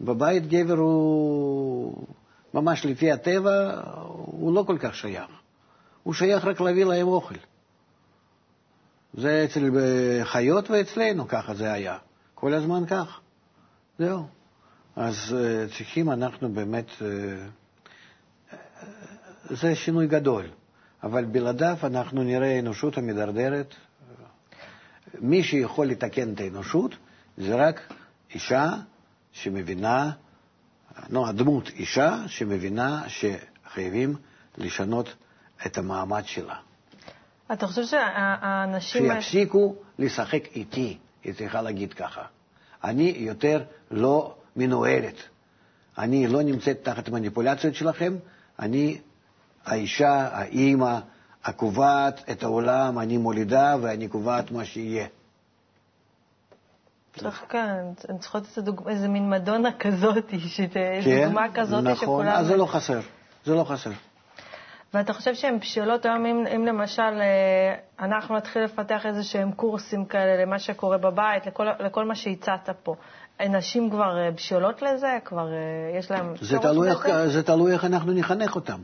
[0.00, 2.06] בבית גבר הוא,
[2.54, 3.80] ממש לפי הטבע,
[4.24, 5.30] הוא לא כל כך שייך.
[6.02, 7.34] הוא שייך רק להביא להם אוכל.
[9.16, 9.70] זה אצל
[10.24, 11.98] חיות ואצלנו ככה זה היה.
[12.34, 13.20] כל הזמן כך.
[13.98, 14.26] זהו.
[14.96, 18.54] אז uh, צריכים אנחנו באמת, uh,
[19.50, 20.44] זה שינוי גדול,
[21.02, 23.74] אבל בלעדיו אנחנו נראה אנושות המדרדרת.
[25.20, 26.94] מי שיכול לתקן את האנושות
[27.38, 27.92] זה רק
[28.34, 28.72] אישה
[29.32, 30.10] שמבינה,
[31.10, 34.16] לא, הדמות אישה שמבינה שחייבים
[34.58, 35.14] לשנות
[35.66, 36.56] את המעמד שלה.
[37.52, 39.12] אתה חושב שהאנשים...
[39.12, 42.22] שיפסיקו לשחק איתי, היא צריכה להגיד ככה.
[42.84, 45.14] אני יותר לא מנוהלת.
[45.98, 48.16] אני לא נמצאת תחת מניפולציות שלכם,
[48.58, 49.00] אני
[49.64, 50.98] האישה, האימא,
[51.44, 55.06] הקובעת את העולם, אני מולידה ואני קובעת מה שיהיה.
[57.16, 58.42] צריך כאן, הן צריכות
[58.88, 60.30] איזה מין מדונה כזאת,
[60.72, 61.92] כן, דוגמה כזאת שכולם...
[61.92, 63.00] נכון, אז זה לא חסר,
[63.44, 63.90] זה לא חסר.
[64.94, 67.74] ואתה חושב שהן בשלות היום, אם, אם למשל אה,
[68.06, 72.94] אנחנו נתחיל לפתח איזה שהם קורסים כאלה למה שקורה בבית, לכל, לכל מה שהצעת פה,
[73.40, 75.18] נשים כבר אה, בשלות לזה?
[75.24, 76.34] כבר אה, יש להן...
[76.40, 78.80] זה תלוי, איך, זה תלוי איך אנחנו נחנך אותם.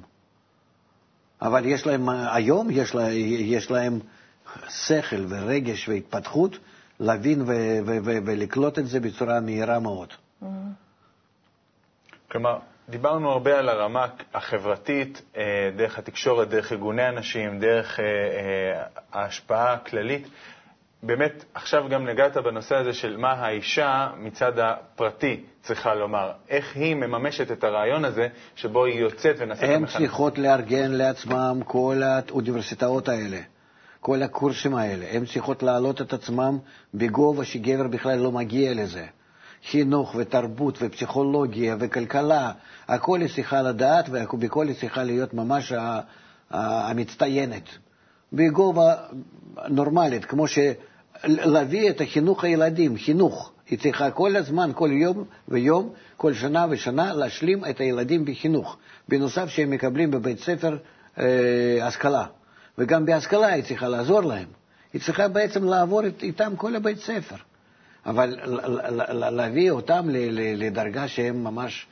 [1.43, 3.99] אבל יש להם, היום יש, לה, יש להם
[4.69, 6.59] שכל ורגש והתפתחות
[7.01, 7.43] להבין
[8.25, 10.09] ולקלוט את זה בצורה מהירה מאוד.
[12.31, 12.59] כלומר,
[12.91, 18.83] דיברנו הרבה על הרמה החברתית, אה, דרך התקשורת, דרך ארגוני הנשים, דרך אה, אה,
[19.13, 20.29] ההשפעה הכללית.
[21.03, 26.33] באמת, עכשיו גם נגעת בנושא הזה של מה האישה מצד הפרטי צריכה לומר.
[26.49, 29.69] איך היא מממשת את הרעיון הזה שבו היא יוצאת ונעשית...
[29.69, 33.39] הן צריכות לארגן לעצמם כל האוניברסיטאות האלה.
[34.01, 36.59] כל הקורסים האלה, הן צריכות להעלות את עצמם
[36.95, 39.07] בגובה שגבר בכלל לא מגיע לזה.
[39.65, 42.53] חינוך ותרבות ופסיכולוגיה וכלכלה,
[42.89, 45.73] הכל היא צריכה לדעת ובכל היא צריכה להיות ממש
[46.51, 47.69] המצטיינת.
[48.33, 48.95] בגובה
[49.69, 53.53] נורמלית, כמו שלהביא את החינוך הילדים, חינוך.
[53.71, 58.77] היא צריכה כל הזמן, כל יום ויום, כל שנה ושנה, להשלים את הילדים בחינוך.
[59.09, 60.77] בנוסף שהם מקבלים בבית ספר
[61.19, 62.25] אה, השכלה.
[62.79, 64.49] וגם בהשכלה היא צריכה לעזור להם.
[64.93, 67.37] היא צריכה בעצם לעבור איתם כל הבית ספר.
[68.07, 68.39] אבל
[69.31, 70.07] להביא אותם
[70.57, 71.87] לדרגה שהם ממש,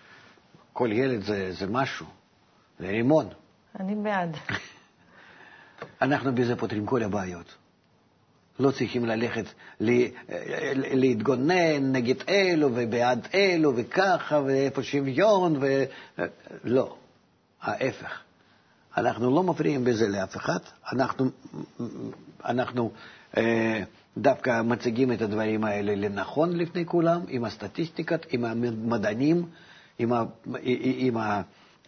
[0.72, 2.06] כל ילד זה, זה משהו,
[2.78, 3.28] זה רימון.
[3.80, 4.36] אני בעד.
[6.02, 7.54] אנחנו בזה פותרים כל הבעיות.
[8.58, 9.44] לא צריכים ללכת
[10.74, 15.84] להתגונן נגד אלו ובעד אלו וככה, ואיפה שוויון, ו...
[16.64, 16.96] לא,
[17.62, 18.20] ההפך.
[18.96, 20.58] אנחנו לא מפריעים בזה לאף אחד,
[20.92, 21.30] אנחנו,
[22.44, 22.90] אנחנו
[23.36, 23.82] אה,
[24.16, 29.46] דווקא מציגים את הדברים האלה לנכון לפני כולם, עם הסטטיסטיקות, עם המדענים,
[29.98, 30.24] עם, ה,
[30.64, 31.16] עם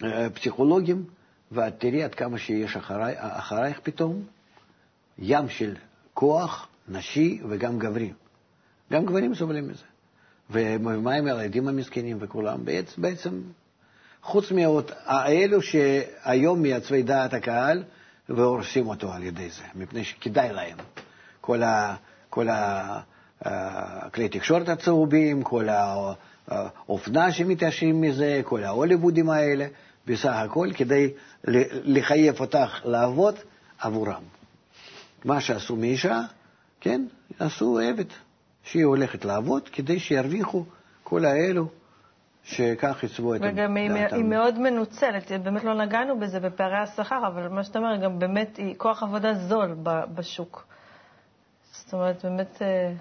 [0.03, 1.05] הפסיכולוגים,
[1.53, 4.23] ואת תראי עד כמה שיש אחרי, אחרייך פתאום
[5.19, 5.75] ים של
[6.15, 8.13] כוח נשי וגם גברי.
[8.93, 9.85] גם גברים סובלים מזה.
[10.51, 12.65] ומה עם הילדים המסכנים וכולם?
[12.65, 13.41] בעצם, בעצם
[14.23, 17.85] חוץ מאלו שהיום מייצבי דעת הקהל
[18.29, 20.77] והורסים אותו על ידי זה, מפני שכדאי להם.
[21.41, 21.97] כל, ה,
[22.31, 22.47] כל
[23.41, 25.69] הכלי תקשורת הצהובים, כל
[26.49, 29.67] האופנה שמתעשרים מזה, כל ההוליוודים האלה,
[30.07, 31.11] בסך הכל כדי
[31.85, 33.35] לחייב אותך לעבוד
[33.81, 34.23] עבורם.
[35.25, 36.21] מה שעשו מאישה,
[36.81, 37.07] כן,
[37.39, 38.05] עשו עבד,
[38.63, 40.65] שהיא הולכת לעבוד כדי שירוויחו
[41.03, 41.69] כל האלו
[42.45, 43.55] שכך עיצבו את דעתם.
[43.55, 47.97] וגם היא, היא מאוד מנוצלת, באמת לא נגענו בזה בפערי השכר, אבל מה שאתה אומר,
[47.97, 49.77] גם באמת היא כוח עבודה זול
[50.15, 50.70] בשוק.
[51.91, 52.63] זאת אומרת, באמת...
[52.63, 52.93] אה,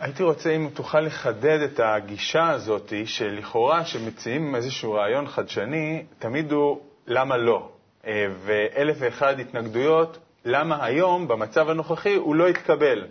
[0.00, 6.80] הייתי רוצה אם תוכל לחדד את הגישה הזאת, שלכאורה שמציעים איזשהו רעיון חדשני, תמיד הוא
[7.06, 7.68] למה לא,
[8.06, 13.06] אה, ואלף ואחד התנגדויות, למה היום, במצב הנוכחי, הוא לא יתקבל.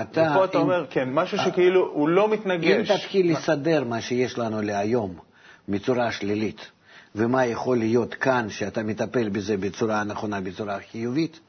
[0.00, 2.90] אתה, ופה אתה אם, אומר, כן, משהו שכאילו הוא לא מתנגש.
[2.90, 5.18] אם תתחיל לסדר מה שיש לנו להיום
[5.68, 6.70] בצורה שלילית,
[7.14, 11.40] ומה יכול להיות כאן שאתה מטפל בזה בצורה נכונה, בצורה חיובית,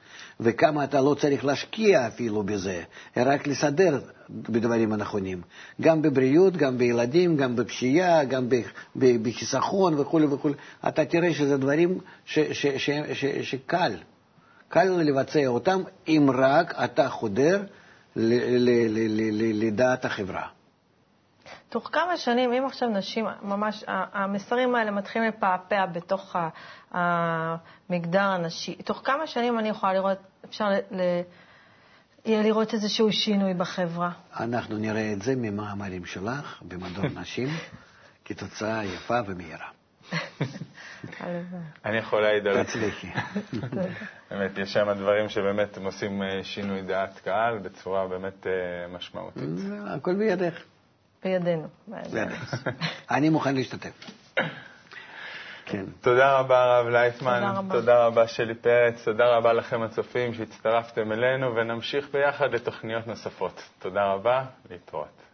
[0.42, 2.84] וכמה אתה לא צריך להשקיע אפילו בזה,
[3.18, 5.42] רק לסדר בדברים הנכונים,
[5.82, 8.48] גם בבריאות, גם בילדים, גם בפשיעה, גם
[8.96, 10.50] בחיסכון וכו' וכו',
[10.88, 13.94] אתה תראה שזה דברים ש, ש, ש, ש, שקל,
[14.70, 17.64] קל לבצע אותם, אם רק אתה חודר
[19.54, 20.48] לדעת החברה.
[21.70, 26.36] תוך כמה שנים, אם עכשיו נשים, ממש, המסרים האלה מתחילים לפעפע בתוך
[26.92, 31.02] המגדר הנשי, תוך כמה שנים אני יכולה לראות, אפשר ל...
[32.26, 34.12] יהיה לראות איזשהו שינוי בחברה?
[34.40, 37.48] אנחנו נראה את זה ממאמרים שלך במדור נשים,
[38.26, 39.68] כתוצאה יפה ומהירה.
[41.86, 43.08] אני יכול להעיד על תצליחי.
[44.32, 48.52] באמת, יש שם דברים שבאמת הם עושים אה, שינוי דעת קהל בצורה באמת אה,
[48.96, 49.44] משמעותית.
[49.88, 50.64] הכל בידך.
[51.24, 51.68] בידינו.
[53.12, 54.12] אני מוכן להשתתף.
[55.66, 55.86] כן.
[56.02, 57.56] תודה רבה, הרב לייטמן.
[57.72, 59.04] תודה רבה, שלי פרץ.
[59.06, 63.64] תודה רבה לכם, הצופים, שהצטרפתם אלינו, ונמשיך ביחד לתוכניות נוספות.
[63.80, 65.31] תודה רבה, להתראות.